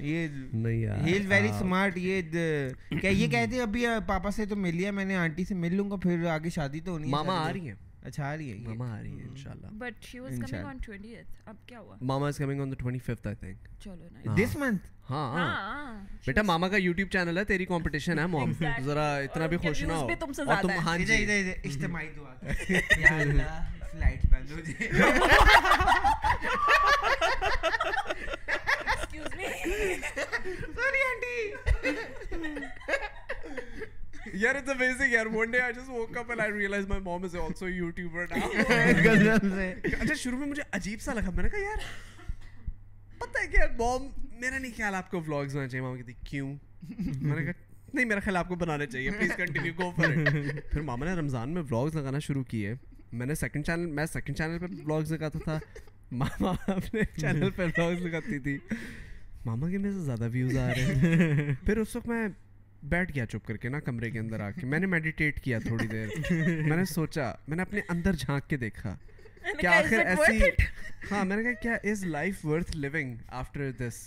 [0.00, 4.46] یہ نہیں یار ہی از ویری اسمارٹ یہ کیا یہ کہتے ہیں ابھی پاپا سے
[4.46, 7.04] تو مل لیا میں نے آنٹی سے مل لوں گا پھر آگے شادی تو ہونی
[7.04, 10.04] ہے ماما آ۔ رہی ہیں اچھا آ رہی ہے۔ ماما آ رہی ہیں انشاءاللہ۔ But
[10.04, 13.34] she was coming on 20th اب کیا ہوا؟ ماما is coming on the 25th I
[13.34, 18.26] think چلو نا دس منتھ ہاں۔ بیٹا ماما کا یوٹیوب چینل ہے تیری کمپٹیشن ہے
[18.26, 18.52] موم.
[18.84, 20.70] ذرا اتنا بھی خوش نہ ہو۔ بھی تم سے اور تم.
[20.70, 21.26] ہاں جی۔
[21.64, 22.34] اجتماعی دعا۔
[22.98, 24.88] یا اللہ فلائٹ بند ہو جائے۔
[28.86, 29.44] ایکسکیوز می
[30.76, 31.38] سوری آنٹی
[34.42, 37.24] یار اٹس امیزنگ یار one day I just woke up and I realize my mom
[37.24, 38.48] is also YouTuber now
[39.92, 41.84] اچھا شروع میں مجھے عجیب سا لگا میں نے کہا یار
[43.18, 44.08] پتہ ہے کہ موم
[44.40, 46.54] میرا نہیں خیال آپ کو ولاگز بنانا چاہیے ماما کہتی کیوں
[46.88, 47.52] میں نے کہا
[47.94, 50.16] نہیں میرا خیال آپ کو بنانا چاہیے پلیز کنٹینیو گو فار
[50.70, 52.74] پھر ماما نے رمضان میں ولاگز لگانا شروع کیے
[53.12, 55.58] میں نے سیکنڈ چینل میں سیکنڈ چینل پہ بلاگز لگاتا تھا
[56.12, 58.58] ماما اپنے چینل پہ بلاگز لگاتی تھی
[59.44, 62.28] ماما کے میں سے زیادہ ویوز آ رہے ہیں پھر اس وقت میں
[62.90, 65.58] بیٹھ گیا چپ کر کے نا کمرے کے اندر آ کے میں نے میڈیٹیٹ کیا
[65.66, 66.08] تھوڑی دیر
[66.68, 68.94] میں نے سوچا میں نے اپنے اندر جھانک کے دیکھا
[69.58, 70.40] کیا آخر ایسی
[71.10, 74.02] ہاں میں نے کہا کیا is life worth living after this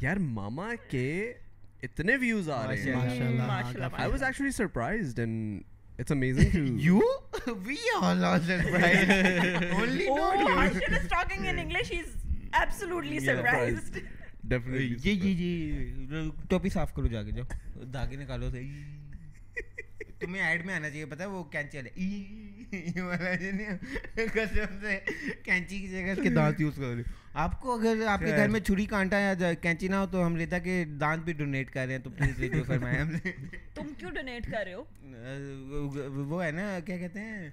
[0.00, 1.08] یار ماما کے
[1.82, 5.62] اتنے ویوز آ رہے ہیں ماشاء اللہ ماشاءاللہ، I was actually surprised and
[6.02, 7.00] it's amazing to You?
[7.68, 9.10] We all are surprised.
[9.80, 10.54] Only Oh, not you.
[10.58, 11.90] Harshit is talking in English.
[11.94, 12.14] He's
[12.62, 13.40] absolutely Yeah.
[13.40, 13.98] surprised.
[14.44, 15.50] جی جی
[16.48, 18.50] ٹوپی صاف کرو جا کے جاؤ دھاگے نکالو
[20.20, 21.78] تمہیں ایڈ میں آنا چاہیے پتا وہ کینچی
[22.96, 23.66] والے
[25.44, 27.00] کینچی کی جگہ اس کے دانت یوز کر
[27.34, 30.36] آپ کو اگر آپ کے گھر میں چھری کانٹا یا کینچی نہ ہو تو ہم
[30.36, 33.16] لیتا کہ دانت بھی ڈونیٹ کر رہے ہیں تو پلیز لے کے فرمائیں ہم
[33.74, 34.84] تم کیوں ڈونیٹ کر رہے ہو
[36.28, 37.50] وہ ہے نا کیا کہتے ہیں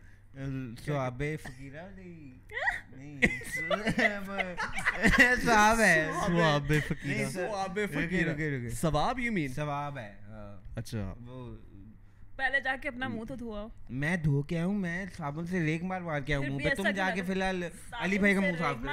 [12.38, 16.02] پہلے جا کے اپنا منہ تو دھواؤ میں دھو کے میں صابن سے ریک مار
[16.02, 17.64] مار کے پہ تم جا کے فی الحال
[17.94, 18.86] علی بھائی کا منہ صاف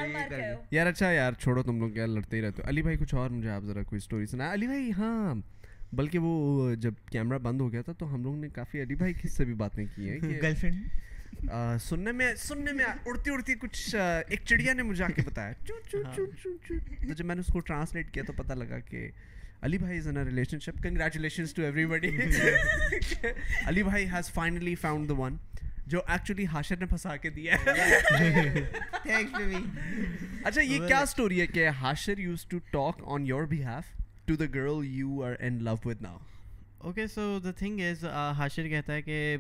[0.70, 3.50] یار اچھا یار چھوڑو تم لوگ لڑتے ہی رہتے ہو۔ علی بھائی کچھ اور مجھے
[3.50, 5.34] آپ ذرا کوئی اسٹوری سنا۔ علی بھائی ہاں
[5.92, 9.14] بلکہ وہ جب کیمرہ بند ہو گیا تھا تو ہم لوگ نے کافی علی بھائی
[9.14, 10.86] کس سے بھی باتیں کی ہیں گرل فرینڈ
[11.80, 13.94] سننے میں سننے میں اڑتی اڑتی کچھ
[14.28, 15.52] ایک چڑیا نے مجھے آ کے بتایا۔
[16.04, 16.12] ہاں۔
[17.06, 19.08] تو جب میں نے اس کو ٹرانسلیٹ کیا تو پتا لگا کہ
[19.62, 20.16] علی بھائی is in
[20.60, 22.10] relationship congratulations to everybody
[23.66, 25.36] Ali بھائی has finally found the one
[25.86, 27.54] جو ایکچولی ہاشر نے پھنسا کے دیا
[30.44, 33.80] اچھا یہ کیا اسٹوری ہے کہ Hashir used to talk on your behave
[34.24, 36.18] to the girl you are in love with now
[36.84, 38.04] okay so the thing is
[38.36, 39.36] Hashir کہتا ہے کہ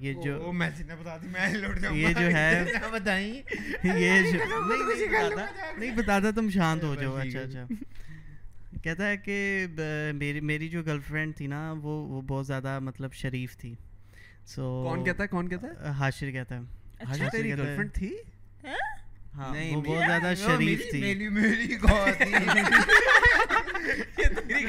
[0.00, 0.52] یہ جو
[1.92, 2.64] یہ جو ہے
[5.78, 7.64] نہیں بتاتا تم شانت ہو جاؤ اچھا اچھا
[8.82, 9.66] کہتا ہے کہ
[10.14, 13.74] میری میری جو گرل فرینڈ تھی نا وہ وہ بہت زیادہ مطلب شریف تھی
[14.46, 16.60] سو کون کہتا ہے کون کہتا ہے حاشر کہتا ہے
[17.42, 18.12] گرل فرینڈ تھی
[19.34, 21.14] ہاں وہ بہت زیادہ شریف تھی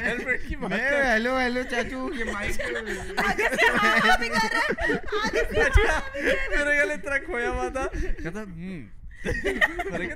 [0.06, 2.60] ہیلو ہیلو چاچو مائک
[6.90, 7.86] اتنا کھویا ہوا تھا
[8.22, 8.82] کہتا ہوں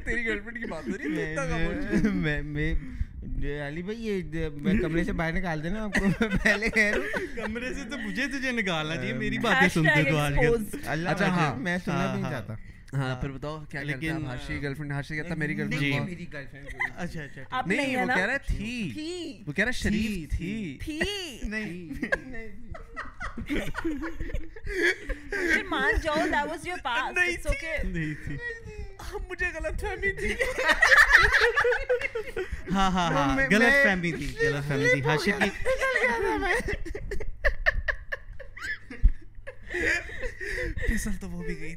[0.05, 2.73] تیری گرل فرینڈ کی بات ہو رہی
[3.61, 4.49] علی بھائی یہ
[4.83, 6.05] کمرے سے باہر نکال دینا آپ کو
[6.43, 10.35] پہلے کہہ رہا کمرے سے تو مجھے تجھے نکالنا چاہیے میری باتیں سنتے تو آج
[10.35, 12.55] کل اچھا ہاں میں سننا نہیں چاہتا
[12.95, 16.01] ہاں،, ہاں پھر بتاؤ کیا لیکن ہاشی گرل فرینڈ ہاشی کہتا میری گرل فرینڈ جی۔
[16.01, 20.79] میری گرل فرینڈ اچھا اچھا نہیں وہ کہہ رہا تھی۔ وہ کہہ رہا شریف تھی۔
[20.81, 21.01] تھی۔
[21.43, 21.95] نہیں۔
[25.71, 28.37] مان جاؤ that was your pass it's okay نہیں تھی۔
[29.01, 30.35] ہاں، مجھے غلط فہمی تھی۔
[32.73, 35.51] ہاں ہاں ہاں غلط فہمی تھی غلط فہمی تھی۔ ہاشی کی
[40.79, 41.75] پھسل salto وہ بھی گئی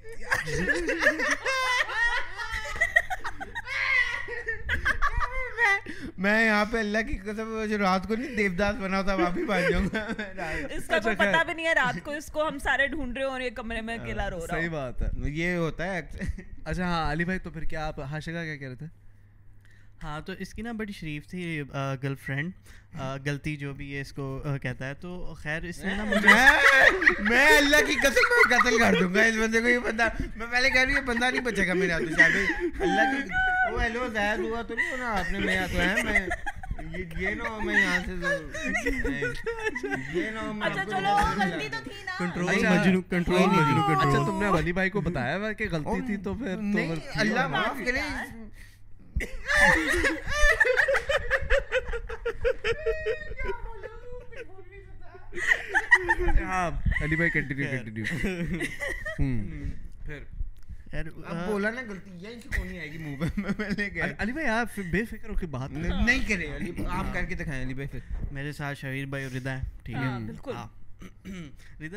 [6.17, 9.45] میں یہاں پہ اللہ کی قسم جو رات کو نہیں دیوداس بنا تھا وہاں بھی
[9.45, 12.59] بن جاؤں گا اس کا کوئی پتہ بھی نہیں ہے رات کو اس کو ہم
[12.59, 15.55] سارے ڈھونڈ رہے ہیں اور یہ کمرے میں اکیلا رو رہا صحیح بات ہے یہ
[15.55, 16.01] ہوتا ہے
[16.65, 19.02] اچھا ہاں علی بھائی تو پھر کیا آپ ہاشے کیا کہہ رہے تھے
[20.03, 21.61] ہاں تو اس کی نا بڑی شریف تھی
[22.03, 22.51] گرل فرینڈ
[23.25, 24.25] غلطی جو بھی ہے اس کو
[24.61, 26.03] کہتا ہے۔ تو خیر اس نے نا
[27.19, 30.47] میں اللہ کی قسم میں قتل کر دوں گا۔ اس بندے کو یہ بندہ میں
[30.51, 32.23] پہلے کہہ رہی ہوں یہ بندہ نہیں بچے گا میرے ہاتھ سے
[32.79, 36.27] اللہ کی وہ ہیلو زائد ہوا تو نہیں ہونا؟ آپ نے میرے ہاتھ میں میں
[40.61, 40.97] اچھا, اچھا،,
[42.21, 42.69] اچھا،,
[44.01, 46.55] اچھا، تم نے ولی بھائی کو بتایا کہ غلطی تھی تو پھر
[47.15, 48.01] اللہ معاف کرے
[64.19, 66.47] میں بھائی آپ بے فکر ہو کے بات نہیں کرے
[66.89, 67.99] آپ کر کے دکھائیں علی بھائی
[68.31, 70.53] میرے ساتھ شہید بھائی اور ردا ہے ٹھیک ہے بالکل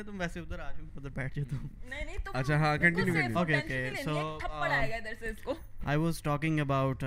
[0.06, 3.54] تم ویسے ادھر آ جاؤ ادھر بیٹھ جاؤ تم اچھا ہاں کنٹینیو کر لیجیے okay
[3.56, 5.52] okay so
[5.84, 7.04] I was talking about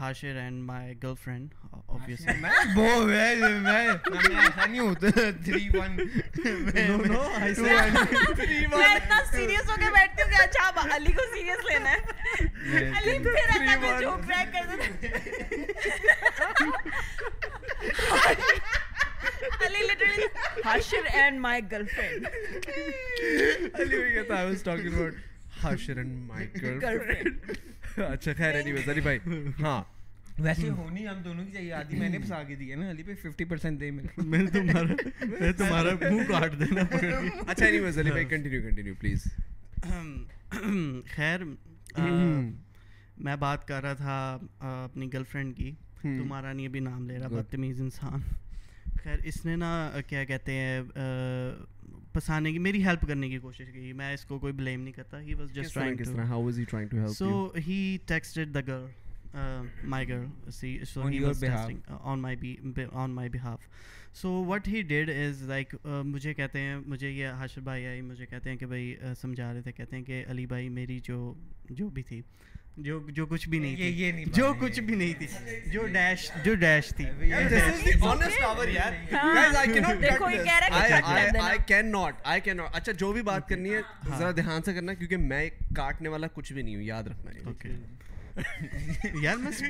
[0.00, 5.06] Hashir and my girlfriend obviously میں بو ویل میں ایسا نہیں ہوتا
[5.46, 5.98] 3 1
[6.88, 11.12] نو نو آئی سے میں اتنا سیریس ہو کے بیٹھتی ہوں کہ اچھا اب علی
[11.12, 11.98] کو سیریس لینا ہے
[12.98, 14.78] علی پھر ایسا میں جوک کریک کر دوں
[19.42, 20.28] Ali literally
[21.14, 22.28] and my girlfriend.
[23.74, 23.96] Ali
[24.30, 25.12] I was talking about.
[25.64, 27.40] And my girlfriend.
[27.98, 29.18] اچھا خیر علی بھائی
[29.60, 29.82] ہاں
[30.38, 33.64] ویسے ہونی ہم دونوں کی چاہیے آدھی میں نے کے دی ہے نا علی پہ
[33.70, 36.82] دے میرے میں تمہارا میں تمہارا منہ کاٹ دینا
[37.46, 39.26] اچھا علی بھائی کنٹینیو کنٹینیو پلیز
[41.14, 41.44] خیر
[43.16, 44.38] میں بات کر رہا تھا
[44.84, 45.70] اپنی گرل فرینڈ کی
[46.02, 48.20] تمہارا نہیں ابھی نام لے رہا بدتمیز انسان
[49.04, 50.80] خیر اس نے نا کیا کہتے ہیں
[52.12, 55.20] پسانے کی میری ہیلپ کرنے کی کوشش کی۔ میں اس کو کوئی بلیم نہیں کرتا۔
[55.20, 58.86] He was just trying so he texted the girl
[59.34, 59.62] uh,
[62.04, 63.60] on my be, be on my behalf.
[64.12, 68.00] So what he did is like uh, مجھے کہتے ہیں مجھے یہ حاشر بھائی آئی
[68.00, 71.34] مجھے کہتے ہیں کہ بھائی سمجھا رہے تھے کہتے ہیں کہ علی بھائی میری جو
[71.70, 72.22] جو بھی تھی۔
[72.76, 75.26] جو جو کچھ بھی نہیں تھی۔ یہ نہیں جو کچھ بھی نہیں تھی۔
[75.70, 77.04] جو ڈیش جو ڈیش تھی۔
[82.72, 83.80] اچھا جو بھی بات کرنی ہے
[84.18, 87.30] ذرا دھیان سے کرنا کیونکہ میں کاٹنے والا کچھ بھی نہیں ہوں یاد رکھنا
[89.22, 89.52] یار میں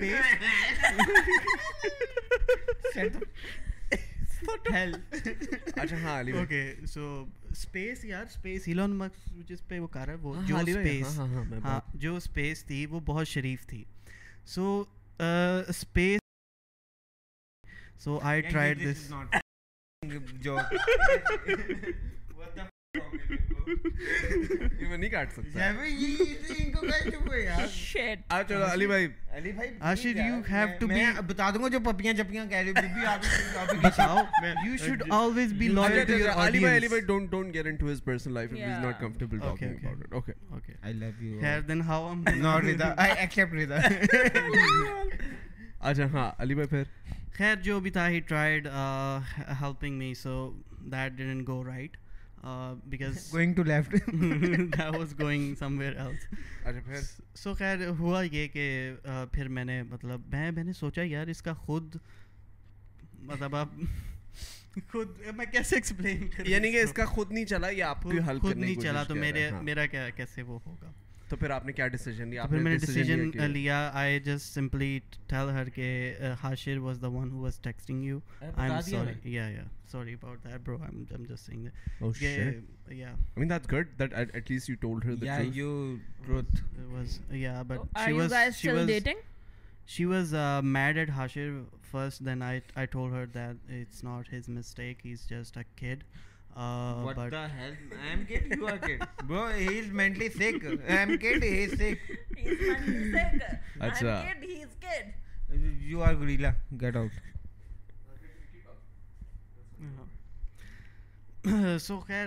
[5.76, 10.18] اچھا ہاں اوکے سو اسپیس یار اسپیس ایلون ماسک جس پہ وہ کر رہا ہے
[10.18, 11.26] وہ ہاں، جو اسپیس ہاں،
[11.64, 13.84] ہاں، جو اسپیس تھی وہ بہت شریف تھی۔
[14.44, 14.84] سو
[15.68, 16.20] اسپیس
[17.98, 19.12] سو آئی ٹرائڈ دس
[23.64, 25.70] میں نہیں کاٹ سکتا
[28.72, 29.06] علی بھائی
[29.82, 33.06] Ashir, you have to میں be- بتا دوں گا جو پپیاں چپیاں کہہ رہی بی
[33.06, 34.16] آپ بتاؤ
[34.64, 37.90] you should always be loyal to your Ali بھائی علی بھائی don't don't get into
[37.92, 38.84] his personal life if he is.
[38.84, 39.84] Not comfortable Okay, talking okay.
[39.84, 41.40] About it okay okay I love you.
[41.40, 42.12] خیر دین ہاؤ
[43.22, 43.80] accept Rida.
[45.80, 46.82] اچھا ہاں علی بھائی پھر
[47.32, 48.66] خیر جو بھی تھا he tried
[49.60, 50.34] helping me so
[50.84, 51.96] that didn't go right
[52.42, 53.90] because Going to left.
[54.76, 56.24] that was going somewhere else.
[56.64, 57.00] اچھا پھر
[57.34, 58.92] سو خیر ہوا یہ کہ
[59.32, 61.96] پھر میں نے مطلب میں میں نے سوچا یار اس کا خود
[63.22, 63.68] مطلب آپ
[64.92, 68.56] خود میں کیسے ایکسپلین یعنی کہ اس کا خود نہیں چلا یا آپ ہیلپ خود
[68.56, 70.92] نہیں چلا تو میرے۔ میرا کیا کیسے وہ ہوگا
[71.28, 74.98] تو پھر آپ نے کیا ڈیسیجن لیا پھر میں نے ڈیسیجن لیا I just simply
[75.26, 79.48] tell her کہ Hashir was the one who was texting you I am sorry yeah
[79.48, 81.66] yeah sorry about that bro I am just seeing
[82.06, 82.92] Oh کہ shit.
[83.00, 85.58] یا I mean that's good that at, at least you told her the Yeah, truth.
[85.60, 85.70] you
[86.28, 86.56] truth.
[86.82, 89.20] it was yeah but Are she you was guys she still was dating?
[89.94, 91.46] she was uh, mad at Hashir
[91.92, 92.52] first then I
[92.82, 96.04] I told her that it's not his mistake he's just a kid
[96.62, 97.76] uh, What but the hell?
[98.10, 99.04] I'm kid, you are kid.
[99.28, 100.66] Bro, he is mentally sick.
[100.96, 102.02] I'm kid, he is sick.
[102.40, 103.46] He's mentally sick.
[103.80, 104.16] I'm Acha.
[104.26, 105.14] kid, he's kid.
[105.92, 106.50] You are gorilla.
[106.82, 107.16] Get out.
[111.80, 112.26] So خیر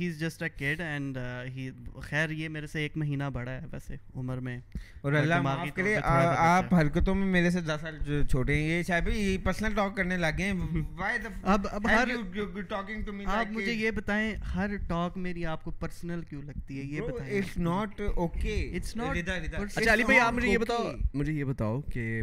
[0.00, 1.18] he is just a could and
[1.56, 1.70] he
[2.02, 4.60] خیر یہ میرے سے ایک مہینہ بڑا ہے ویسے عمر میں.
[5.00, 9.08] اور اللہ معاف کرے آپ حرکتوں میں میرے سے دس سال چھوٹے ہیں یہ شاید
[9.08, 10.52] یہ پرسنل ٹاک کرنے لگے ہیں۔
[11.42, 12.08] اب اب ہر
[12.68, 16.78] ٹاکنگ ٹو می آپ مجھے یہ بتائیں ہر ٹاک میری آپ کو پرسنل کیوں لگتی
[16.78, 19.68] ہے؟ یہ بتائیں۔ It's not okay It's not personal.
[19.76, 22.22] اچھا علی بھائی آپ مجھے یہ بتاؤ مجھے یہ بتاؤ کہ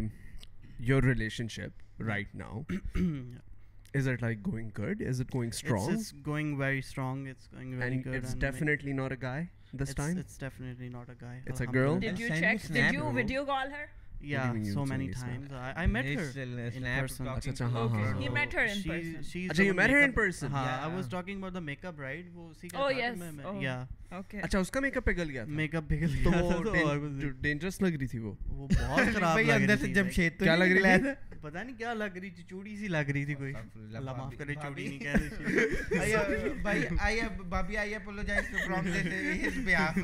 [0.80, 2.64] your relationship right now
[4.00, 7.26] is it like going good is it going strong It's, it's going very strong.
[7.32, 8.14] It's going very and good.
[8.18, 9.40] it's and definitely not a guy
[9.80, 11.34] this it's, time It's definitely not a guy.
[11.46, 11.92] It's a girl?
[11.94, 12.00] Alhamdulillah.
[12.00, 12.60] Did you Send me check?
[12.60, 13.12] snap, Did you bro.
[13.18, 13.84] video call her?
[14.30, 15.52] Yeah, do you mean so you many send me times.
[15.76, 17.26] I, I met her It's still a in snap person.
[17.30, 18.02] talking اچھا اچھا to ہاں her.
[18.02, 19.24] ہاں He ہاں met her in She, person.
[19.30, 20.96] she's اچھا you the met her in makeup- person ہاں I Yeah.
[20.98, 23.18] was talking about the makeup right وہ اسی کا Oh, تھا کہ yes.
[23.22, 23.56] میں- Oh.
[23.66, 23.98] yeah Okay.
[24.12, 28.18] اچھا اس کا میک اپ پگل گیا میک اپ پگل تو ڈینجرس لگ رہی تھی
[28.18, 30.10] وہ۔ وہ بہت خراب لگ رہی تھی.
[30.10, 33.10] شیط تو کیا لگ رہی تھی؟ پتا نہیں کیا لگ رہی تھی چوڑی سی لگ
[33.12, 33.52] رہی تھی کوئی۔
[33.96, 34.88] اللہ معاف کرے چوڑی.
[34.88, 36.22] نہیں کہہ آیا
[36.62, 39.08] بھائی آیا Bobby apologize to from this
[39.42, 39.96] his behalf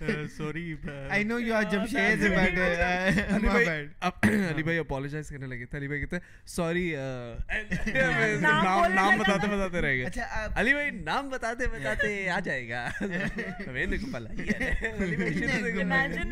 [0.00, 0.74] رہی sorry
[1.22, 3.86] know you are Jamshed but uh, Ali بھائی
[4.50, 6.94] علی اپولوجائز کرنے لگے۔ تھے علی بھائی کہتے ہیں سوری
[8.40, 12.86] نام نام بتاتے۔ بتاتے رہ گئے۔ اچھا علی بھائی نام بتاتے بتاتے آ جائے گا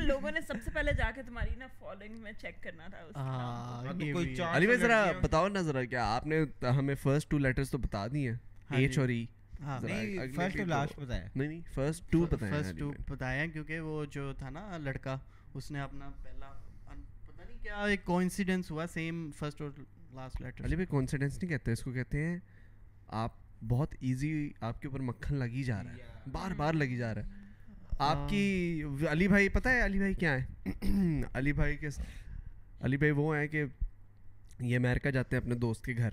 [0.02, 3.82] لوگوں نے سب سے پہلے جا کے تمہاری نا فالوئنگ میں چیک کرنا تھا۔ ہاں،
[4.48, 8.06] علی بھائی ذرا بتاؤ نا ذرا کیا آپ نے ہمیں فرسٹ ٹو لیٹرز تو بتا
[8.06, 8.34] دی ہیں؟
[8.70, 9.24] ہاں ایچ جی۔ اور ای
[9.60, 14.32] ہاں فرسٹ لاسٹ بتایا نہیں نہیں فرسٹ ٹو بتائیں فرسٹ ٹو۔ بتایا کیونکہ وہ جو
[14.38, 15.16] تھا نا لڑکا
[15.54, 16.50] اس نے اپنا پہلا
[17.26, 19.70] پتہ نہیں کیا ایک کوئنسیڈنس ہوا سیم فرسٹ اور
[20.12, 22.38] لاسٹ لیٹر علی بھائی کانفیڈنس نہیں کہتے اس کو کہتے ہیں
[23.20, 27.14] آپ بہت ایزی آپ کے اوپر مکھن لگی جا رہا ہے۔ بار بار لگی جا
[27.14, 27.28] رہا ہے۔
[27.98, 30.70] آپ کی علی بھائی پتہ ہے علی بھائی کیا ہے
[31.32, 31.88] علی بھائی کے
[32.80, 33.64] علی بھائی وہ ہیں کہ
[34.60, 36.10] یہ امریکہ جاتے ہیں اپنے دوست کے گھر۔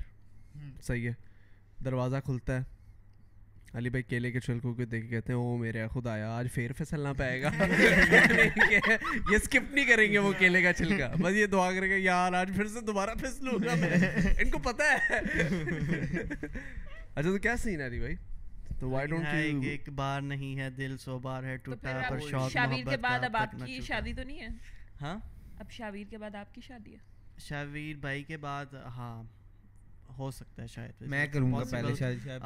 [0.81, 1.13] صحیح ہے۔
[1.85, 2.63] دروازہ کھلتا ہے۔
[3.73, 6.47] علی بھائی کیلے کے چھلکوں کو دیکھ کے کہتے ہیں او میرے خدا آیا آج
[6.53, 7.49] پھر پھسلنا پائے گا۔
[9.31, 12.33] یہ اسکپ نہیں کریں گے وہ کیلے کا چھلکا۔ بس یہ دعا کریں گے یار
[12.33, 13.89] آج پھر سے دوبارہ پھسلوں گا میں۔
[14.39, 15.19] ان کو پتہ ہے۔
[17.15, 18.15] اچھا تو کیا سین ہے بھائی؟
[18.79, 22.51] تو وائی ڈونٹ یو ایک بار نہیں ہے دل سو بار ہے ٹوٹا پر شوق
[22.51, 24.47] شاویر کے بعد اب آپ کی۔ شادی تو نہیں ہے؟
[25.01, 25.17] ہاں؟
[25.59, 26.97] اب شاویر کے بعد آپ کی شادی ہے۔
[27.39, 29.23] شاویر بھائی کے بعد ہاں
[30.17, 31.63] ہو سکتا ہے شاید۔ میں کروں گا.
[31.71, 32.41] پہلے شادی۔ شاید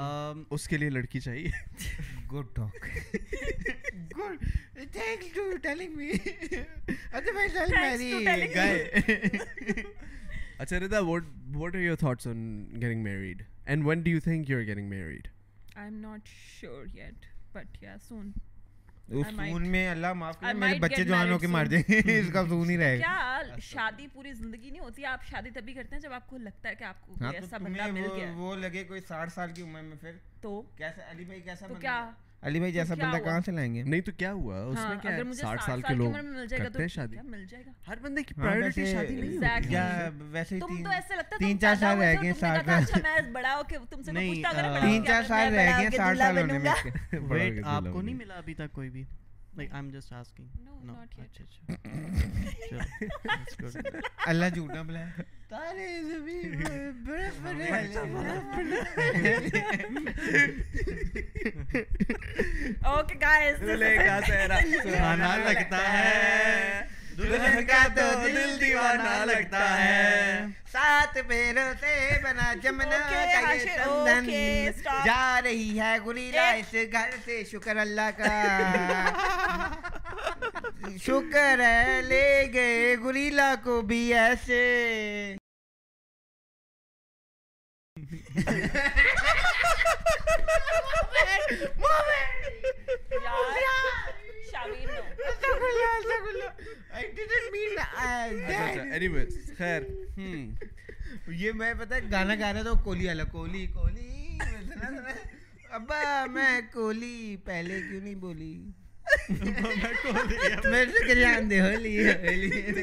[0.50, 1.50] اس کے لیے لڑکی چاہیے۔
[2.32, 2.86] Good talk
[4.18, 4.46] good
[4.92, 6.12] thanks to telling me
[7.14, 8.14] otherwise I.
[8.56, 8.92] Guy
[10.60, 12.42] اچھا Rida what what are your thoughts on
[12.84, 13.46] getting married?
[13.68, 15.28] And when do you think you're getting married?
[15.76, 16.28] I am not
[16.60, 18.32] sure yet but yeah soon
[19.36, 21.80] phone میں اللہ معاف کرے میرے بچے جوان ہو کے مار گے
[22.20, 25.74] اس کا فون ہی رہے گا کیا شادی پوری زندگی نہیں ہوتی آپ شادی تبھی
[25.74, 28.56] کرتے ہیں جب آپ کو لگتا ہے کہ آپ کو ایسا بندہ مل گیا۔ وہ
[28.56, 30.12] لگے کوئی ساٹھ سال کی عمر میں پھر
[30.42, 32.10] تو کیسا علی بھائی کیسا تو کیا
[32.44, 34.90] علی بھائی جیسا کیا بندہ؟ کہاں سے لائیں گے نہیں تو کیا ہوا اس ہاں
[34.90, 37.14] میں کیا ساٹھ سال سال کے لوگ عمر میں مل جائے گا کرتے ہیں شادی
[37.14, 39.56] کیا مل جائے گا ہر بندے کی ہاں، پرائورٹی ویسے- شادی نہیں Exactly.
[39.58, 42.34] ہوتی یا ویسے تم تین تو ایسے لگتا ہے تین تم چار سال رہ گئے
[42.40, 45.58] ساٹھ اچھا میں بڑا ہو کے تم سے پوچھتا اگر ہو تین چار سال میں
[45.60, 48.90] رہ گئے ساٹھ سال ہونے میں۔ اس ویٹ آپ کو۔ نہیں ملا ابھی تک کوئی
[48.90, 49.04] بھی
[54.26, 55.06] اللہ جھوٹا بلا
[65.38, 66.82] لگتا ہے
[67.18, 74.30] دلہن کا تو دل دیوانہ لگتا ہے سات پیروں سے بنا جمنا کا یہ سندن.
[75.06, 78.34] جا رہی ہے گریلا اس گھر سے شکر اللہ کا
[81.06, 84.64] شکر ہے لے گئے گریلا کو بھی ایسے
[93.24, 94.12] یار،
[94.52, 95.02] شاویر no.
[95.24, 95.84] اچھا اچھا
[96.96, 97.48] anyways
[99.58, 99.82] خیر
[100.18, 100.50] ہم۔
[101.28, 101.74] یہ میں
[102.12, 104.38] گانا گا رہا تھا کولی والا کولی کولی
[105.72, 106.62] ابا میں
[107.46, 108.70] پہلے کیوں نہیں بولی؟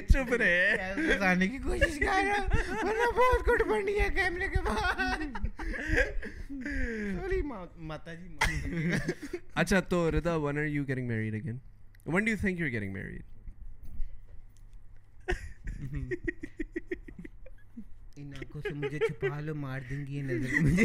[0.08, 0.76] چپ رہے۔
[1.48, 2.48] کی کوشش کر رہا ہوں۔
[2.82, 5.22] ورنہ بہت گڈ بنی ہے کیمرے کے بعد
[7.20, 7.42] سوری
[7.76, 8.36] ماتا جی
[9.54, 11.58] اچھا تو ردا when are you getting married again?
[12.06, 13.39] When do you think you're getting married?
[18.16, 20.84] ان آنکھوں سے مجھے چھپا لو مار دیں گی یہ نظر مجھے۔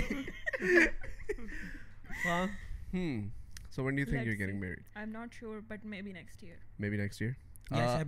[2.26, 2.46] ہاں
[2.94, 3.30] ہم
[3.72, 6.58] so when you think you getting married I am not sure but maybe next year
[6.90, 7.32] maybe next year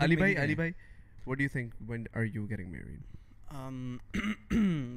[0.04, 0.71] Ali بھائی علی بھائی
[1.28, 3.02] what do you think when are you getting married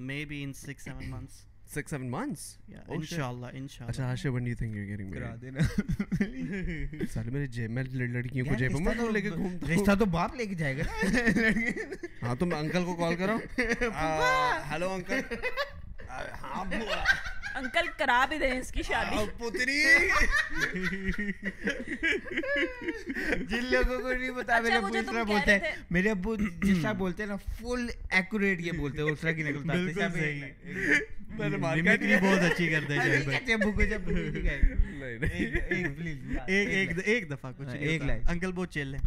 [0.24, 2.44] maybe in six seven months six seven months.
[2.68, 3.02] Yeah, Oh, shit.
[3.08, 3.90] inshallah, inshallah.
[3.90, 7.84] اچھا ہاشے when do you think you're getting کرا married دینا سالے میرے جیب میں
[7.92, 10.84] لڑ- لڑکیوں کو جیب میں لے کے گھومتا رشتہ تو باپ لے کے جائے گا
[12.22, 13.36] ہاں تم انکل کو کال کرو
[14.70, 15.20] ہیلو انکل
[16.42, 16.64] ہاں
[17.56, 19.78] انکل کرا بھی دیں اس کی شادی پتری
[23.44, 26.82] جن لوگوں کو نہیں پتا اچھا، میرے ابو اس طرح بولتے ہیں میرے ابو جس
[26.82, 29.42] طرح بولتے ہیں نا فل ایکوریٹ یہ بولتے ہیں اس طرح کی
[31.42, 33.16] ہیں بہت اچھی کرتے ہیں
[36.26, 38.20] ہیں ایک دفعہ کچھ ایک line.
[38.28, 39.00] انکل بہت چل ہے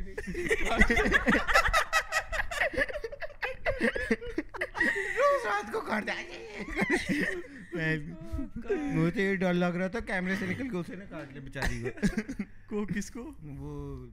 [5.44, 5.80] رات کو
[7.76, 7.96] ہے
[8.94, 11.82] مجھے یہ ڈر لگ رہا تھا کیمرے سے نکل کے اسے نہ کاٹ لے بیچاری
[12.66, 14.06] کو کس کو؟ وہ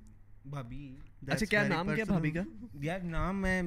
[0.49, 0.95] بھابھی
[1.27, 2.41] اچھا کیا نام کیا بھابھی کا
[2.81, 3.61] یار نام میں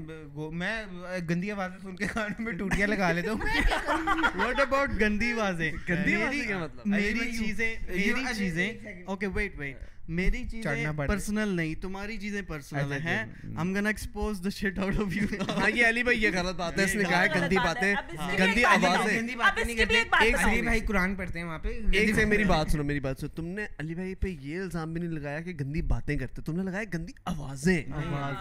[0.53, 0.85] میں
[1.31, 6.14] گندی آوازیں سن کے کانوں میں ٹوٹیاں لگا لیتا ہوں واٹ اباؤٹ گندی آوازیں گندی
[6.14, 8.72] آوازیں کیا مطلب؟ میری چیزیں میری چیزیں.
[9.07, 10.87] اوکے ویٹ ویٹ میری چیزیں.
[10.97, 13.61] پرسنل نہیں تمہاری چیزیں پرسنل اچھا، ہیں۔ اچھا.
[13.61, 16.79] ہم gonna expose the shit out of you ہاں یہ علی بھائی یہ غلط بات
[16.79, 19.19] ہے اس نے کہا ہے گندی بات باتیں لیے گندی آوازیں.
[19.19, 22.45] گندی باتیں نہیں کرتے ایک علی بھائی قرآن پڑھتے ہیں وہاں پہ۔ ایک سے میری
[22.45, 25.41] بات سنو میری بات سنو۔ تم نے علی بھائی پہ یہ الزام بھی نہیں لگایا
[25.41, 27.83] کہ گندی باتیں کرتے تم نے لگایا گندی آوازیں۔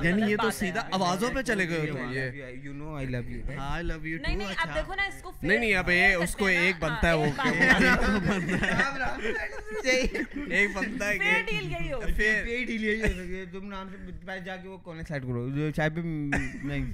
[0.01, 2.31] یعنی یہ تو سیدھا آوازوں پہ چلے گئے ہو یہ
[2.63, 5.03] you know I love you ہاں آئی لو یو نہیں ٹو نہیں اب دیکھو نا
[5.03, 7.25] اس کو نہیں نہیں اب یہ اس کو ایک بنتا ہے وہ
[10.49, 14.77] ایک بنتا ہے۔ کہ ڈیل گئی ہو۔ پھر تم نام سے پہلے جا کے وہ
[14.77, 16.93] کونے سائڈ کرو؟ جو چائے پہ نہیں۔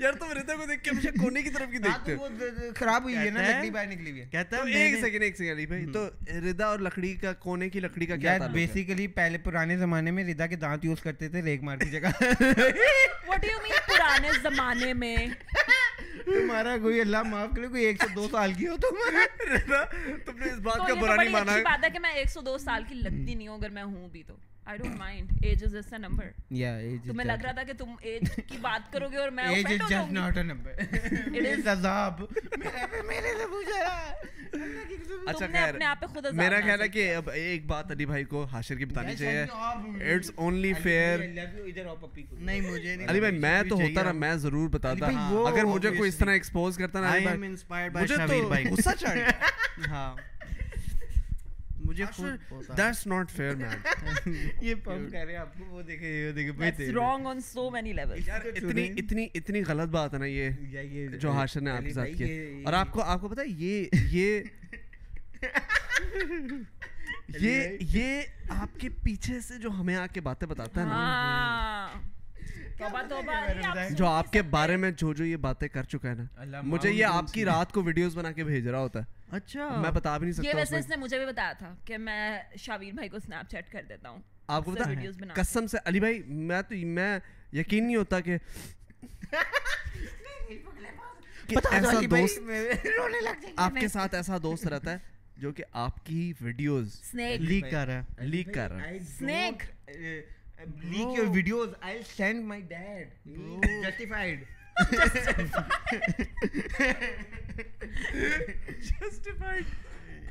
[0.00, 0.26] یار تم
[0.56, 2.28] کو دیکھ کے مجھے کونے کی طرف کی دیکھتے ہو۔
[2.76, 5.56] خراب ہوئی ہے نا لکڑی باہر نکلی ہوئی ہے۔ کہتا ہے ایک سیکنڈ ایک سیکنڈ
[5.56, 6.08] علی بھائی تو
[6.50, 10.10] ردا اور لکڑی کا کونے کی لکڑی کا کیا تعلق ہے؟ بیسیکلی پہلے پرانے زمانے
[10.10, 12.08] میں ردا کے دانت یوز کرتے تھے ریک مار کی جگہ۔
[13.26, 15.16] واٹ ڈو یو مین پرانے زمانے میں؟
[16.24, 18.96] تمہارا کوئی اللہ معاف کرے کوئی ایک سو دو سال کی ہو تم۔
[20.24, 22.58] تم نے اس بات کا برا نہیں مانا۔ بات ہے کہ میں ایک سو دو
[22.58, 24.34] سال کی لگتی نہیں ہوں اگر میں ہوں بھی تو۔
[24.66, 27.90] I don't mind age is a number یا ایج تمہیں لگ رہا تھا کہ تم
[28.02, 31.66] ایج کی بات کرو گے اور میں age is just not a number It is-
[31.68, 32.20] عذاب
[33.04, 33.82] میرے سے پوچھا
[35.26, 38.06] اچھا خیر اپنے آپ پہ خود عذاب میرا خیال ہے کہ۔ اب ایک بات علی
[38.06, 39.42] بھائی کو حاشر کی بتانی چاہیے
[40.12, 45.06] اٹس اونلی فیئر نہیں مجھے نہیں علی بھائی میں تو ہوتا نا میں ضرور بتاتا
[45.46, 49.18] اگر مجھے کوئی اس طرح ایکسپوز کرتا نا علی بھائی مجھے تو غصہ چڑھ
[49.88, 50.14] ہاں
[51.84, 52.04] مجھے۔
[52.76, 56.92] دیٹس ناٹ فیئر مین یہ پمپ کر رہے ہیں آپ کو وہ دیکھیں یہ دیکھیں
[56.94, 58.20] on so many levels.
[58.26, 62.10] یار اتنی اتنی اتنی غلط بات ہے نا یہ جو حاشر نے آپ کے ساتھ
[62.18, 62.26] کیا۔
[62.64, 64.42] اور آپ کو آپ کو پتا ہے یہ یہ
[67.40, 71.88] یہ یہ آپ کے پیچھے سے جو ہمیں آ کے باتیں بتاتا ہے نا ہاں
[71.88, 72.63] توبہ توبہ علی، آپ
[73.90, 77.04] جو آپ کے بارے میں جو جو یہ باتیں کر چکا ہے نا مجھے یہ
[77.04, 80.26] آپ کی رات کو ویڈیوز بنا کے بھیج رہا ہوتا ہے۔ اچھا۔ میں بتا بھی
[80.28, 83.18] نہیں یہ سکتا ویسے اس نے مجھے بھی بتایا تھا کہ میں شاویر بھائی کو
[83.18, 87.18] سنیپ چیٹ کر دیتا ہوں۔ آپ کو ہے قسم سے علی بھائی میں تو میں
[87.52, 88.36] یقین نہیں ہوتا کہ
[91.72, 92.38] ایسا دوست
[93.56, 94.98] آپ کے ساتھ ایسا دوست رہتا ہے
[95.36, 100.43] جو کہ آپ کی ویڈیوز لیک کر رہا ہے۔ لیک کر رہا ہے.
[100.90, 103.08] Leak your videos i'll send my dad
[109.00, 109.66] justified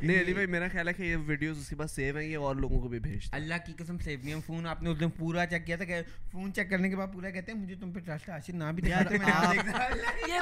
[0.01, 2.37] نہیں علی بھائی میرا خیال ہے کہ یہ ویڈیوز اس کے پاس سیو ہیں یہ
[2.37, 5.09] اور لوگوں کو بھی بھیجتا اللہ کی قسم سیو نہیں فون آپ نے اس دن
[5.09, 7.91] پورا چیک کیا تھا کہ فون چیک کرنے کے بعد پورا کہتے ہیں مجھے تم
[7.91, 8.95] پہ ٹرسٹ ہے آشر نہ بھی یہ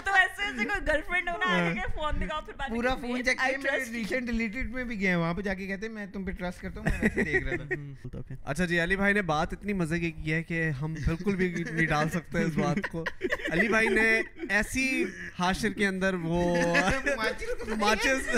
[0.06, 3.38] تو ایسے ایسے کوئی گرل فرینڈ ہونا آگے کے فون دکھاؤ پھر پورا فون چیک
[3.38, 3.80] کیا میں.
[3.94, 6.62] ریسنٹ ڈیلیٹڈ میں بھی گیا وہاں پہ جا کے کہتے ہیں میں تم پہ ٹرسٹ
[6.62, 8.34] کرتا ہوں میں ایسے دیکھ رہا تھا.
[8.44, 11.50] اچھا جی علی بھائی نے بات اتنی مزے کی کی ہے کہ ہم بالکل بھی
[11.50, 13.04] نہیں ڈال سکتے اس بات کو۔
[13.52, 15.04] علی بھائی نے ایسی
[15.40, 16.56] حاشر کے اندر وہ
[17.80, 18.30] ماچس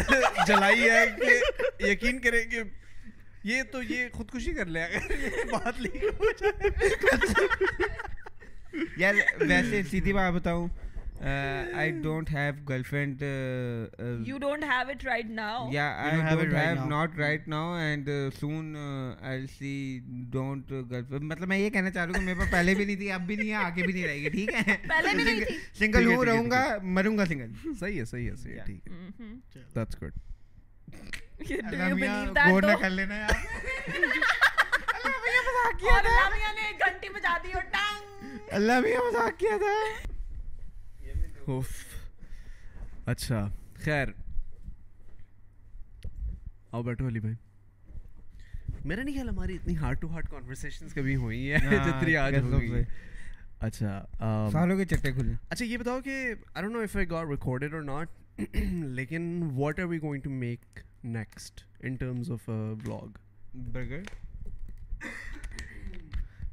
[0.48, 2.60] جلائی ہے کہ یقین کریں کہ
[3.44, 6.70] یہ تو یہ خودکشی کر لے اگر یہ بات لیک ہو جائے۔
[8.98, 10.68] یار ویسے سیدھی بات بتاؤں
[11.74, 13.24] I don't have girlfriend
[14.28, 15.74] You don't have it right now.
[15.74, 16.88] Yeah I don't right have now.
[16.90, 18.76] Not right now and soon
[19.22, 20.00] I see
[20.32, 20.72] don't
[21.10, 23.12] girlfriend مطلب میں یہ کہنا چاہ رہا ہوں کہ میرے پاس پہلے بھی نہیں تھی
[23.12, 25.58] اب بھی نہیں ہے آگے بھی نہیں رہے گی ٹھیک ہے؟ پہلے بھی نہیں تھی۔
[25.80, 28.64] سنگل ہوں رہوں گا مروں گا سنگل صحیح ہے صحیح ہے صحیح ہے.
[28.66, 29.62] ٹھیک ہے.
[29.76, 30.18] دیٹس گڈ
[32.62, 32.76] نہ?
[32.76, 33.28] کر لینا
[35.72, 36.30] اللہ
[36.80, 37.52] گھنٹی بجا دی
[38.98, 39.74] مذاق کیا تھا
[43.06, 44.08] اچھا خیر
[46.72, 47.36] آؤ بیٹھو علی بھائی
[48.86, 52.36] میرا نہیں خیال ہماری اتنی ہارٹ ٹو ہارٹ کانورسیشنز کبھی ہوئی ہیں جتنی آج۔
[53.62, 54.02] اچھا
[54.52, 56.16] سالوں کے چٹے کھلے اچھا یہ بتاؤ کہ
[56.54, 58.10] I don't know if I got recorded اور ناٹ
[58.96, 62.50] لیکن what are we going to make next in terms of
[62.86, 63.18] blog
[63.72, 64.02] burger?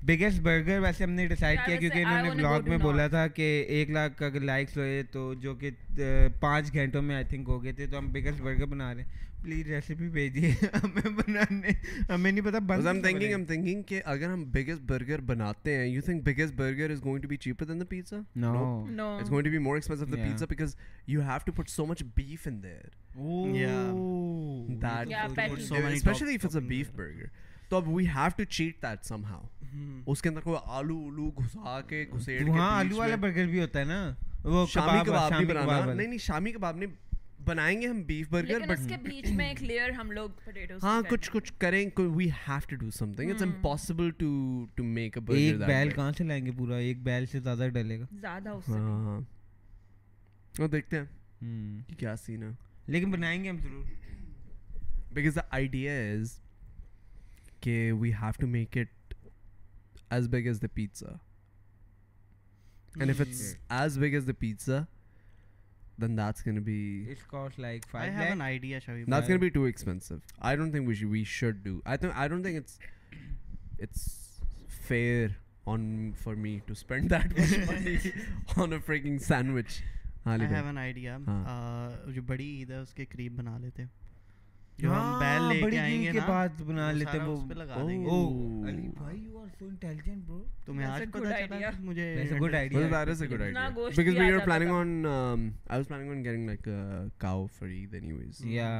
[0.03, 3.65] Biggest burger ویسے ہم نے ڈیسائڈ کیا کیونکہ انہوں نے بلاگ میں بولا تھا کہ
[3.69, 5.71] ایک لاکھ اگر لائکس ہوئے تو جو کہ
[6.41, 9.29] پانچ گھنٹوں میں آئی تھنک ہو گئے تھے تو ہم بگیسٹ برگر بنا رہے ہیں۔
[9.43, 10.51] پلیز ریسیپی بھیج دیے۔
[10.85, 11.69] ہمیں بنانے
[12.09, 15.87] ہمیں نہیں پتا بس ہم تھنکنگ ایم تھنکنگ کہ اگر ہم بگیسٹ برگر بناتے ہیں
[15.87, 19.31] you think biggest burger is going to be cheaper than the pizza no no it's
[19.31, 20.77] going to be more expensive the pizza because
[21.07, 22.89] you have to put so much beef in there
[24.83, 27.27] that especially if it's a beef burger
[27.69, 29.43] تو اب we have to cheat that somehow
[30.07, 33.61] اس کے اندر کوئی آلو الو گھسا کے گھسیٹ کے ہاں آلو والا برگر بھی
[33.61, 34.15] ہوتا ہے نا؟
[34.45, 36.91] وہ شامی کباب بھی بنانا۔ نہیں نہیں شامی کباب نہیں
[37.45, 40.85] بنائیں گے ہم بیف برگر بٹ اس کے بیچ میں ایک لیئر ہم لوگ پوٹیٹوز
[40.85, 44.29] ہاں کچھ کچھ کریں we have to do something it's impossible to
[44.75, 47.69] to make a burger ایک بیل کہاں سے لائیں گے پورا؟ ایک بیل سے زیادہ
[47.73, 49.21] ڈلے گا۔ زیادہ اس سے ہاں, ہاں،,
[50.59, 52.49] ہاں۔ دیکھتے ہیں کیا سین ہے۔
[52.87, 53.85] لیکن بنائیں گے ہم ضرور۔
[55.13, 56.41] بیکاز دا آئیڈیا از
[57.61, 58.87] کہ we have to make it
[82.15, 82.65] جو بڑی
[83.11, 83.83] کریم بنا لیتے
[84.81, 88.69] جو ہم بیل لے کے آئیں گے نا بعد بنا لیتے وہ لگا دیں گے۔
[88.69, 92.79] علی بھائی یو ار سو انٹیلیجنٹ برو تمہیں آج پتہ چلا مجھے ویسے گڈ آئیڈیا
[92.79, 96.25] ویسے that is a good idea because we are planning in I was planning in
[96.25, 98.71] getting like a cow for either anyways یا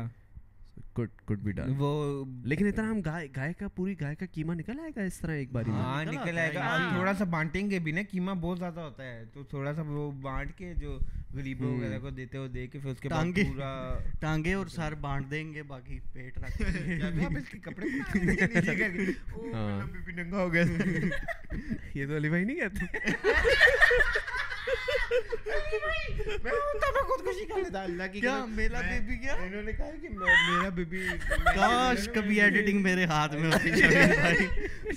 [5.73, 6.05] ہاں،
[6.79, 6.97] ہاں.
[10.77, 10.99] جو
[11.35, 12.47] غریبوں کو دیتے ہو
[14.21, 16.63] ٹانگے اور سر بانٹ دیں گے باقی پیٹ رکھ
[17.63, 17.87] کپڑے
[21.95, 23.09] یہ تو علی بھائی نہیں کہتے۔
[26.45, 29.91] میں تب خود کشی کر لیتا اللہ کی کیا میرا بیبی کیا انہوں نے کہا
[30.03, 31.07] کہ میرا بیبی
[31.47, 33.71] کاش کبھی ایڈیٹنگ میرے ہاتھ میں ہوتی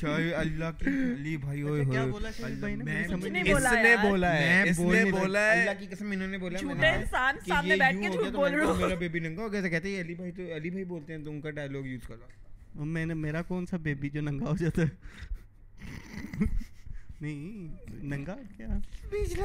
[0.02, 3.96] بھائی اللہ کی علی بھائی ہوئے ہوئے کیا بولا بھائی نے سمجھ نہیں اس نے
[4.02, 6.60] بولا ہے اس نے بولا ہے اللہ کی قسم انہوں نے بولا
[6.90, 10.16] انسان سامنے بیٹھ کے جھوٹ بول رہا میرا بیبی ننگا ہو گیا کہتے ہیں علی
[10.16, 13.66] بھائی تو علی بھائی بولتے ہیں تو ان کا یوز کرو میں نے میرا کون
[13.66, 14.88] سا بیبی جو ننگا ہو جاتا ہے
[17.22, 17.68] نہیں
[18.06, 18.78] ننگا کیا
[19.10, 19.38] بیچ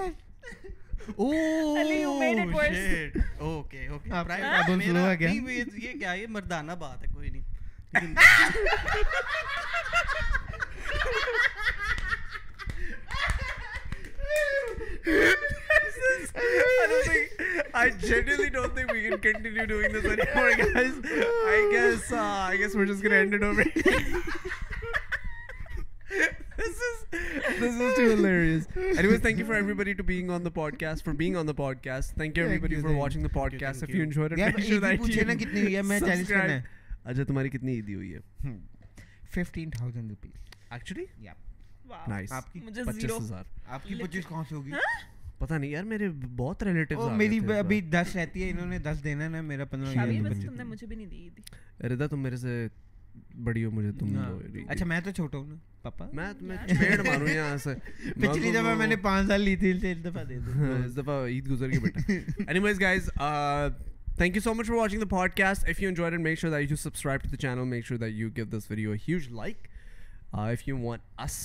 [6.28, 7.42] مردانہ بات ہے کوئی نہیں
[17.74, 20.94] I genuinely don't think we can continue doing this anymore, guys.
[21.54, 22.16] I guess uh,
[22.52, 23.64] I guess we're just gonna end it over.
[26.08, 27.06] this is
[27.60, 28.66] this is too hilarious.
[28.76, 32.14] Anyways, thank you for everybody to being on the podcast for being on the podcast.
[32.16, 33.82] Thank you everybody for watching the podcast.
[33.82, 35.04] If you enjoyed it, make sure that you
[35.44, 36.60] کتنی ہوئی ہے میں challenge کرنا ہے
[37.04, 38.18] اچھا تمہاری کتنی عیدی ہوئی ہے
[39.36, 40.28] 15000 روپے
[40.70, 41.32] ایکچولی یا
[42.08, 48.14] نائس آپ کی 25000 آپ کی 25 نہیں یار میرے بہت ریلیٹیوز میری ابھی 10
[48.14, 51.28] رہتی ہے انہوں نے 10 دینا نا میرا 15
[51.90, 52.66] ردا تم میرے سے
[53.44, 54.32] بڑی ہو مجھے تم ہاں۔
[54.68, 57.74] اچھا میں تو چھوٹا ہوں پاپا؟ میں تمہیں چپیڑ ماروں یہاں سے۔
[58.20, 60.50] پچھلی دفعہ میں نے پانچ سال لی تھی اس دفعہ دے دو۔
[60.84, 62.12] اس دفعہ عید گزر کے بیٹا۔
[62.46, 63.10] Any guys
[64.16, 66.70] thank you so much for watching the podcast if you enjoyed and make sure that
[66.70, 69.68] you subscribe to the channel make sure that you give this video huge like
[70.32, 71.36] if you want us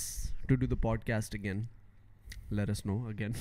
[0.48, 1.62] to do the podcast again
[2.50, 3.32] let us know again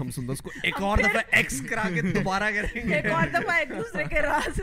[0.00, 3.26] ہم سندر اس کو ایک اور دفعہ x کرا کے دوبارہ کریں گے ایک اور
[3.34, 4.60] دفعہ ایک دوسرے کے راز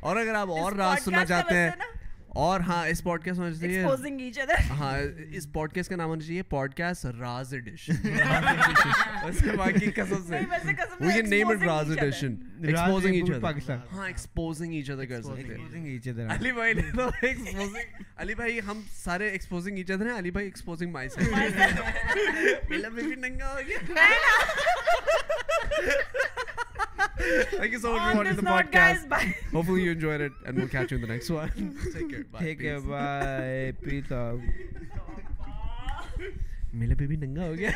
[0.00, 1.92] اور اگر آپ اور راز سننا چاہتے ہیں
[2.42, 3.82] اور ہاں اس پوڈ کاسٹ ہونا چاہیے۔
[4.70, 4.92] ہاں
[5.32, 7.92] اس پوڈ کاسٹ کا نام ہونا چاہیے pod cost Raaz edition
[11.62, 13.40] Raaz edition exposing each other
[13.92, 15.58] ہاں ایکسپوزنگ ایچ ادر کر سکتے ہیں۔
[16.30, 20.46] علی بھائی نے تو ایکسپوزنگ علی بھائی ہم سارے ایکسپوزنگ ایچ ادر ہیں۔ علی بھائی
[20.46, 21.08] ایکسپوزنگ مائی
[22.70, 23.78] میں بھی ننگا ہو گیا۔
[27.50, 29.04] Thank you so much for watching the podcast.
[29.52, 31.52] Hopefully you enjoyed it and we'll catch you in the next one.
[31.94, 32.23] Take care.
[32.32, 34.20] ٹھیک ہے بائے پیتا
[36.72, 37.70] میرا بیبی ننگا ہو گیا